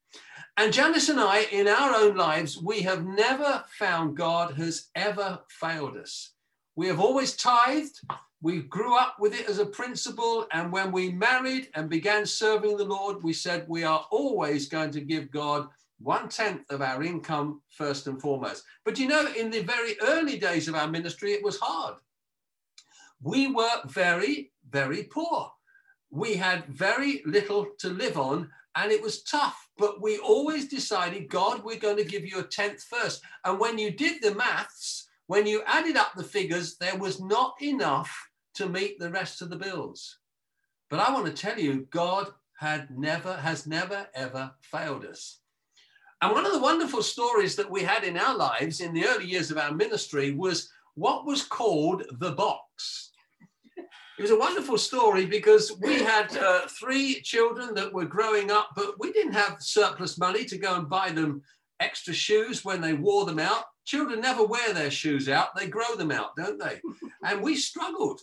And 0.56 0.72
Janice 0.72 1.08
and 1.08 1.20
I, 1.20 1.46
in 1.52 1.68
our 1.68 1.94
own 1.94 2.16
lives, 2.16 2.60
we 2.60 2.82
have 2.82 3.06
never 3.06 3.64
found 3.78 4.16
God 4.16 4.54
has 4.54 4.88
ever 4.94 5.40
failed 5.48 5.96
us. 5.96 6.32
We 6.80 6.86
have 6.86 6.98
always 6.98 7.36
tithed. 7.36 8.00
We 8.40 8.62
grew 8.62 8.96
up 8.96 9.16
with 9.18 9.38
it 9.38 9.50
as 9.50 9.58
a 9.58 9.66
principle. 9.66 10.46
And 10.50 10.72
when 10.72 10.90
we 10.90 11.12
married 11.12 11.68
and 11.74 11.90
began 11.90 12.24
serving 12.24 12.78
the 12.78 12.86
Lord, 12.86 13.22
we 13.22 13.34
said 13.34 13.68
we 13.68 13.84
are 13.84 14.06
always 14.10 14.66
going 14.66 14.90
to 14.92 15.02
give 15.02 15.30
God 15.30 15.68
one 15.98 16.30
tenth 16.30 16.62
of 16.70 16.80
our 16.80 17.02
income 17.02 17.60
first 17.68 18.06
and 18.06 18.18
foremost. 18.18 18.64
But 18.86 18.98
you 18.98 19.08
know, 19.08 19.30
in 19.36 19.50
the 19.50 19.60
very 19.60 19.96
early 20.00 20.38
days 20.38 20.68
of 20.68 20.74
our 20.74 20.88
ministry, 20.88 21.32
it 21.32 21.44
was 21.44 21.58
hard. 21.60 21.96
We 23.22 23.52
were 23.52 23.82
very, 23.84 24.50
very 24.70 25.02
poor. 25.02 25.52
We 26.08 26.34
had 26.34 26.64
very 26.64 27.20
little 27.26 27.66
to 27.80 27.90
live 27.90 28.16
on, 28.16 28.48
and 28.74 28.90
it 28.90 29.02
was 29.02 29.22
tough. 29.24 29.68
But 29.76 30.00
we 30.00 30.16
always 30.16 30.66
decided, 30.66 31.28
God, 31.28 31.62
we're 31.62 31.78
going 31.78 31.98
to 31.98 32.04
give 32.04 32.24
you 32.24 32.38
a 32.38 32.44
tenth 32.44 32.82
first. 32.84 33.20
And 33.44 33.60
when 33.60 33.76
you 33.76 33.90
did 33.90 34.22
the 34.22 34.34
maths, 34.34 35.08
when 35.30 35.46
you 35.46 35.62
added 35.64 35.96
up 35.96 36.12
the 36.16 36.24
figures, 36.24 36.76
there 36.76 36.96
was 36.96 37.20
not 37.20 37.54
enough 37.62 38.12
to 38.52 38.68
meet 38.68 38.98
the 38.98 39.12
rest 39.12 39.40
of 39.40 39.48
the 39.48 39.54
bills. 39.54 40.18
But 40.88 40.98
I 40.98 41.14
want 41.14 41.26
to 41.26 41.32
tell 41.32 41.56
you, 41.56 41.86
God 41.92 42.32
had 42.58 42.90
never, 42.98 43.36
has 43.36 43.64
never, 43.64 44.08
ever 44.12 44.50
failed 44.60 45.04
us. 45.04 45.38
And 46.20 46.32
one 46.32 46.46
of 46.46 46.52
the 46.52 46.58
wonderful 46.58 47.04
stories 47.04 47.54
that 47.54 47.70
we 47.70 47.84
had 47.84 48.02
in 48.02 48.16
our 48.16 48.36
lives 48.36 48.80
in 48.80 48.92
the 48.92 49.06
early 49.06 49.26
years 49.26 49.52
of 49.52 49.58
our 49.58 49.72
ministry 49.72 50.32
was 50.32 50.68
what 50.96 51.24
was 51.24 51.44
called 51.44 52.02
the 52.18 52.32
box. 52.32 53.12
It 53.76 54.22
was 54.22 54.32
a 54.32 54.36
wonderful 54.36 54.78
story 54.78 55.26
because 55.26 55.78
we 55.80 56.02
had 56.02 56.36
uh, 56.38 56.62
three 56.66 57.20
children 57.22 57.72
that 57.74 57.92
were 57.92 58.04
growing 58.04 58.50
up, 58.50 58.70
but 58.74 58.98
we 58.98 59.12
didn't 59.12 59.34
have 59.34 59.62
surplus 59.62 60.18
money 60.18 60.44
to 60.46 60.58
go 60.58 60.74
and 60.74 60.90
buy 60.90 61.10
them 61.10 61.42
extra 61.80 62.14
shoes 62.14 62.64
when 62.64 62.80
they 62.80 62.92
wore 62.92 63.24
them 63.24 63.38
out. 63.38 63.64
Children 63.84 64.20
never 64.20 64.44
wear 64.44 64.72
their 64.72 64.90
shoes 64.90 65.28
out, 65.28 65.56
they 65.56 65.66
grow 65.66 65.96
them 65.96 66.12
out, 66.12 66.36
don't 66.36 66.60
they? 66.60 66.80
and 67.24 67.42
we 67.42 67.56
struggled. 67.56 68.20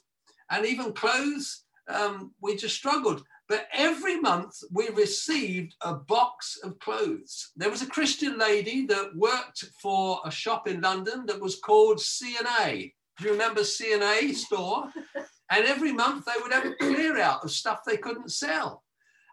And 0.49 0.65
even 0.65 0.93
clothes, 0.93 1.63
um, 1.89 2.33
we 2.41 2.55
just 2.55 2.75
struggled. 2.75 3.23
But 3.49 3.67
every 3.73 4.19
month 4.19 4.55
we 4.71 4.89
received 4.89 5.75
a 5.81 5.93
box 5.93 6.59
of 6.63 6.79
clothes. 6.79 7.51
There 7.55 7.69
was 7.69 7.81
a 7.81 7.87
Christian 7.87 8.37
lady 8.37 8.85
that 8.87 9.15
worked 9.15 9.65
for 9.81 10.19
a 10.25 10.31
shop 10.31 10.67
in 10.67 10.81
London 10.81 11.25
that 11.27 11.39
was 11.39 11.59
called 11.59 11.99
C&A. 11.99 12.93
Do 13.17 13.25
you 13.25 13.31
remember 13.31 13.63
C&A 13.63 14.33
store? 14.33 14.91
And 15.49 15.65
every 15.65 15.93
month 15.93 16.25
they 16.25 16.41
would 16.41 16.51
have 16.51 16.65
a 16.65 16.73
clear 16.73 17.19
out 17.19 17.41
of 17.43 17.51
stuff 17.51 17.79
they 17.85 17.95
couldn't 17.95 18.33
sell. 18.33 18.83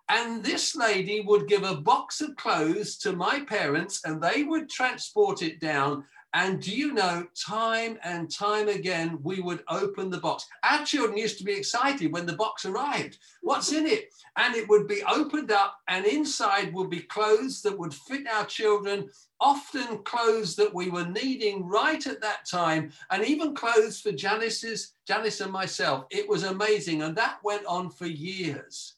And 0.08 0.44
this 0.44 0.76
lady 0.76 1.22
would 1.22 1.48
give 1.48 1.62
a 1.62 1.76
box 1.76 2.20
of 2.20 2.36
clothes 2.36 2.98
to 2.98 3.14
my 3.14 3.40
parents 3.40 4.02
and 4.04 4.22
they 4.22 4.42
would 4.42 4.68
transport 4.68 5.40
it 5.40 5.60
down. 5.60 6.04
And 6.34 6.60
do 6.60 6.74
you 6.74 6.92
know, 6.92 7.28
time 7.40 7.96
and 8.02 8.28
time 8.28 8.68
again, 8.68 9.20
we 9.22 9.40
would 9.40 9.62
open 9.68 10.10
the 10.10 10.18
box. 10.18 10.46
Our 10.64 10.84
children 10.84 11.16
used 11.16 11.38
to 11.38 11.44
be 11.44 11.52
excited 11.52 12.12
when 12.12 12.26
the 12.26 12.36
box 12.36 12.64
arrived. 12.64 13.18
What's 13.40 13.72
in 13.72 13.86
it? 13.86 14.12
And 14.36 14.56
it 14.56 14.68
would 14.68 14.88
be 14.88 15.00
opened 15.04 15.52
up, 15.52 15.76
and 15.86 16.04
inside 16.04 16.74
would 16.74 16.90
be 16.90 17.02
clothes 17.02 17.62
that 17.62 17.78
would 17.78 17.94
fit 17.94 18.26
our 18.26 18.44
children, 18.46 19.08
often 19.40 19.98
clothes 19.98 20.56
that 20.56 20.74
we 20.74 20.90
were 20.90 21.06
needing 21.06 21.68
right 21.68 22.04
at 22.04 22.20
that 22.20 22.44
time, 22.50 22.90
and 23.12 23.24
even 23.24 23.54
clothes 23.54 24.00
for 24.00 24.10
Janice's, 24.10 24.94
Janice 25.06 25.40
and 25.40 25.52
myself. 25.52 26.04
It 26.10 26.28
was 26.28 26.42
amazing. 26.42 27.02
And 27.02 27.14
that 27.14 27.38
went 27.44 27.64
on 27.66 27.90
for 27.90 28.06
years. 28.06 28.93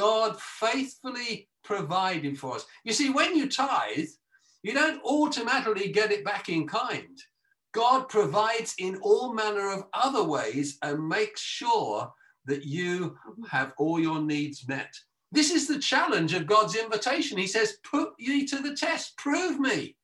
God 0.00 0.40
faithfully 0.40 1.50
providing 1.62 2.34
for 2.34 2.54
us. 2.54 2.64
You 2.84 2.94
see, 2.94 3.10
when 3.10 3.36
you 3.36 3.50
tithe, 3.50 4.08
you 4.62 4.72
don't 4.72 5.04
automatically 5.04 5.92
get 5.92 6.10
it 6.10 6.24
back 6.24 6.48
in 6.48 6.66
kind. 6.66 7.18
God 7.72 8.08
provides 8.08 8.74
in 8.78 8.96
all 9.02 9.34
manner 9.34 9.70
of 9.70 9.84
other 9.92 10.24
ways 10.24 10.78
and 10.80 11.06
makes 11.06 11.42
sure 11.42 12.10
that 12.46 12.64
you 12.64 13.14
have 13.50 13.74
all 13.76 14.00
your 14.00 14.22
needs 14.22 14.66
met. 14.66 14.90
This 15.32 15.50
is 15.50 15.68
the 15.68 15.78
challenge 15.78 16.32
of 16.32 16.46
God's 16.46 16.76
invitation. 16.76 17.36
He 17.36 17.46
says, 17.46 17.76
Put 17.84 18.12
ye 18.18 18.46
to 18.46 18.56
the 18.56 18.74
test, 18.74 19.18
prove 19.18 19.60
me. 19.60 19.96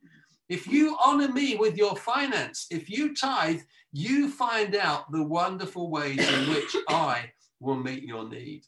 If 0.51 0.67
you 0.67 0.99
honor 1.03 1.33
me 1.33 1.57
with 1.57 1.79
your 1.79 1.97
finance, 1.97 2.67
if 2.71 2.91
you 2.91 3.15
tithe, 3.15 3.63
you 3.93 4.29
find 4.29 4.77
out 4.77 5.11
the 5.11 5.25
wonderful 5.25 5.91
ways 5.91 6.19
in 6.19 6.51
which 6.51 6.77
I 6.87 7.33
will 7.61 7.77
meet 7.77 8.03
your 8.03 8.29
need. 8.29 8.67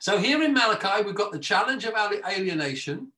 So 0.00 0.18
here 0.18 0.42
in 0.42 0.52
Malachi, 0.52 1.04
we've 1.04 1.14
got 1.14 1.32
the 1.32 1.38
challenge 1.38 1.84
of 1.84 1.94
alienation, 1.94 3.12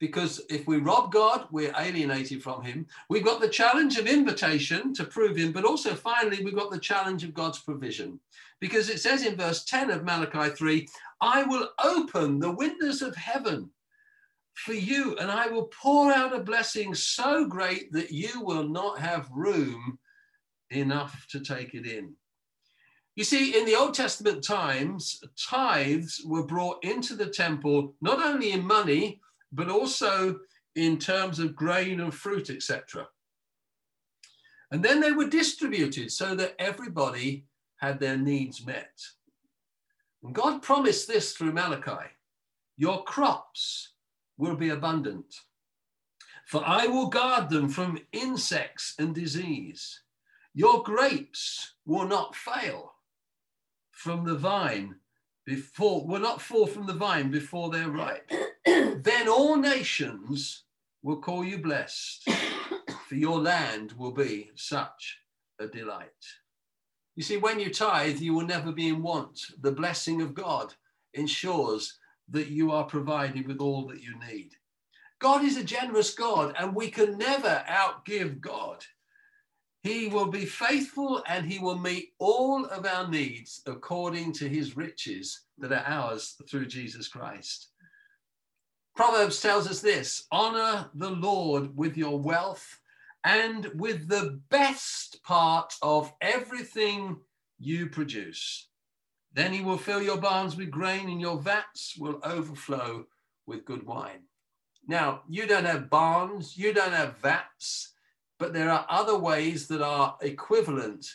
because 0.00 0.40
if 0.48 0.66
we 0.66 0.76
rob 0.78 1.12
God, 1.12 1.46
we're 1.50 1.74
alienated 1.76 2.42
from 2.42 2.62
him. 2.62 2.86
We've 3.10 3.24
got 3.24 3.40
the 3.40 3.48
challenge 3.48 3.98
of 3.98 4.06
invitation 4.06 4.94
to 4.94 5.04
prove 5.04 5.36
him, 5.36 5.52
but 5.52 5.64
also 5.64 5.94
finally, 5.94 6.44
we've 6.44 6.54
got 6.54 6.70
the 6.70 6.78
challenge 6.78 7.24
of 7.24 7.34
God's 7.34 7.58
provision. 7.58 8.20
Because 8.60 8.88
it 8.88 9.00
says 9.00 9.24
in 9.24 9.36
verse 9.36 9.64
10 9.64 9.90
of 9.90 10.04
Malachi 10.04 10.54
3 10.54 10.88
I 11.20 11.42
will 11.42 11.68
open 11.84 12.38
the 12.38 12.52
windows 12.52 13.02
of 13.02 13.16
heaven 13.16 13.70
for 14.54 14.72
you, 14.72 15.16
and 15.18 15.30
I 15.30 15.46
will 15.48 15.64
pour 15.66 16.12
out 16.12 16.34
a 16.34 16.40
blessing 16.40 16.94
so 16.94 17.46
great 17.46 17.92
that 17.92 18.10
you 18.10 18.40
will 18.40 18.68
not 18.68 18.98
have 18.98 19.30
room 19.32 19.98
enough 20.70 21.26
to 21.30 21.40
take 21.40 21.74
it 21.74 21.86
in. 21.86 22.14
You 23.18 23.24
see, 23.24 23.58
in 23.58 23.66
the 23.66 23.74
Old 23.74 23.94
Testament 23.94 24.44
times, 24.44 25.20
tithes 25.36 26.22
were 26.24 26.46
brought 26.46 26.84
into 26.84 27.16
the 27.16 27.26
temple 27.26 27.96
not 28.00 28.24
only 28.24 28.52
in 28.52 28.64
money, 28.64 29.20
but 29.50 29.68
also 29.68 30.38
in 30.76 30.98
terms 30.98 31.40
of 31.40 31.56
grain 31.56 31.98
and 31.98 32.14
fruit, 32.14 32.48
etc. 32.48 33.08
And 34.70 34.84
then 34.84 35.00
they 35.00 35.10
were 35.10 35.26
distributed 35.26 36.12
so 36.12 36.36
that 36.36 36.54
everybody 36.60 37.46
had 37.78 37.98
their 37.98 38.16
needs 38.16 38.64
met. 38.64 39.02
And 40.22 40.32
God 40.32 40.62
promised 40.62 41.08
this 41.08 41.32
through 41.32 41.54
Malachi 41.54 42.10
Your 42.76 43.02
crops 43.02 43.94
will 44.36 44.54
be 44.54 44.68
abundant, 44.68 45.34
for 46.46 46.62
I 46.64 46.86
will 46.86 47.08
guard 47.08 47.50
them 47.50 47.68
from 47.68 47.98
insects 48.12 48.94
and 49.00 49.12
disease. 49.12 50.02
Your 50.54 50.84
grapes 50.84 51.74
will 51.84 52.06
not 52.06 52.36
fail 52.36 52.92
from 53.98 54.24
the 54.24 54.36
vine 54.36 54.94
before 55.44 56.06
will 56.06 56.20
not 56.20 56.40
fall 56.40 56.68
from 56.68 56.86
the 56.86 56.92
vine 56.92 57.32
before 57.32 57.68
they're 57.68 57.90
ripe. 57.90 58.30
then 58.64 59.28
all 59.28 59.56
nations 59.56 60.62
will 61.02 61.16
call 61.16 61.44
you 61.44 61.58
blessed, 61.58 62.28
for 63.08 63.16
your 63.16 63.40
land 63.40 63.92
will 63.98 64.12
be 64.12 64.50
such 64.54 65.18
a 65.58 65.66
delight. 65.66 66.06
You 67.16 67.24
see, 67.24 67.38
when 67.38 67.58
you 67.58 67.74
tithe, 67.74 68.20
you 68.20 68.34
will 68.34 68.46
never 68.46 68.70
be 68.70 68.86
in 68.86 69.02
want. 69.02 69.40
The 69.62 69.72
blessing 69.72 70.22
of 70.22 70.32
God 70.32 70.72
ensures 71.14 71.98
that 72.30 72.46
you 72.46 72.70
are 72.70 72.84
provided 72.84 73.48
with 73.48 73.58
all 73.58 73.84
that 73.88 74.00
you 74.00 74.14
need. 74.30 74.52
God 75.18 75.44
is 75.44 75.56
a 75.56 75.64
generous 75.64 76.14
God, 76.14 76.54
and 76.56 76.72
we 76.72 76.88
can 76.88 77.18
never 77.18 77.64
outgive 77.68 78.40
God. 78.40 78.84
He 79.88 80.06
will 80.06 80.26
be 80.26 80.44
faithful 80.44 81.22
and 81.26 81.50
he 81.50 81.58
will 81.58 81.78
meet 81.78 82.12
all 82.18 82.66
of 82.66 82.84
our 82.84 83.08
needs 83.08 83.62
according 83.64 84.34
to 84.34 84.46
his 84.46 84.76
riches 84.76 85.46
that 85.56 85.72
are 85.72 85.82
ours 85.86 86.36
through 86.46 86.66
Jesus 86.66 87.08
Christ. 87.08 87.68
Proverbs 88.94 89.40
tells 89.40 89.66
us 89.66 89.80
this 89.80 90.26
honor 90.30 90.90
the 90.94 91.08
Lord 91.08 91.74
with 91.74 91.96
your 91.96 92.18
wealth 92.18 92.80
and 93.24 93.70
with 93.76 94.08
the 94.08 94.42
best 94.50 95.22
part 95.22 95.72
of 95.80 96.12
everything 96.20 97.16
you 97.58 97.86
produce. 97.86 98.68
Then 99.32 99.54
he 99.54 99.62
will 99.62 99.78
fill 99.78 100.02
your 100.02 100.18
barns 100.18 100.54
with 100.54 100.70
grain 100.70 101.08
and 101.08 101.18
your 101.18 101.38
vats 101.38 101.96
will 101.98 102.20
overflow 102.24 103.06
with 103.46 103.64
good 103.64 103.86
wine. 103.86 104.24
Now, 104.86 105.22
you 105.30 105.46
don't 105.46 105.64
have 105.64 105.88
barns, 105.88 106.58
you 106.58 106.74
don't 106.74 106.92
have 106.92 107.16
vats 107.16 107.94
but 108.38 108.52
there 108.52 108.70
are 108.70 108.86
other 108.88 109.18
ways 109.18 109.66
that 109.68 109.82
are 109.82 110.16
equivalent 110.22 111.06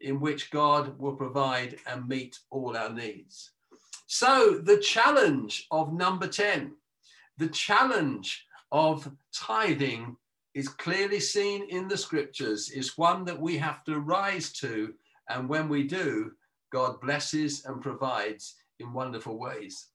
in 0.00 0.20
which 0.20 0.50
God 0.50 0.98
will 0.98 1.16
provide 1.16 1.78
and 1.86 2.08
meet 2.08 2.38
all 2.50 2.76
our 2.76 2.92
needs. 2.92 3.52
So, 4.06 4.60
the 4.62 4.78
challenge 4.78 5.66
of 5.70 5.92
number 5.92 6.28
10, 6.28 6.72
the 7.38 7.48
challenge 7.48 8.46
of 8.70 9.10
tithing 9.34 10.16
is 10.54 10.68
clearly 10.68 11.20
seen 11.20 11.68
in 11.68 11.88
the 11.88 11.96
scriptures, 11.96 12.70
is 12.70 12.96
one 12.96 13.24
that 13.24 13.38
we 13.38 13.58
have 13.58 13.84
to 13.84 14.00
rise 14.00 14.52
to. 14.52 14.94
And 15.28 15.48
when 15.48 15.68
we 15.68 15.82
do, 15.82 16.32
God 16.72 17.00
blesses 17.00 17.64
and 17.64 17.82
provides 17.82 18.54
in 18.78 18.92
wonderful 18.92 19.38
ways. 19.38 19.88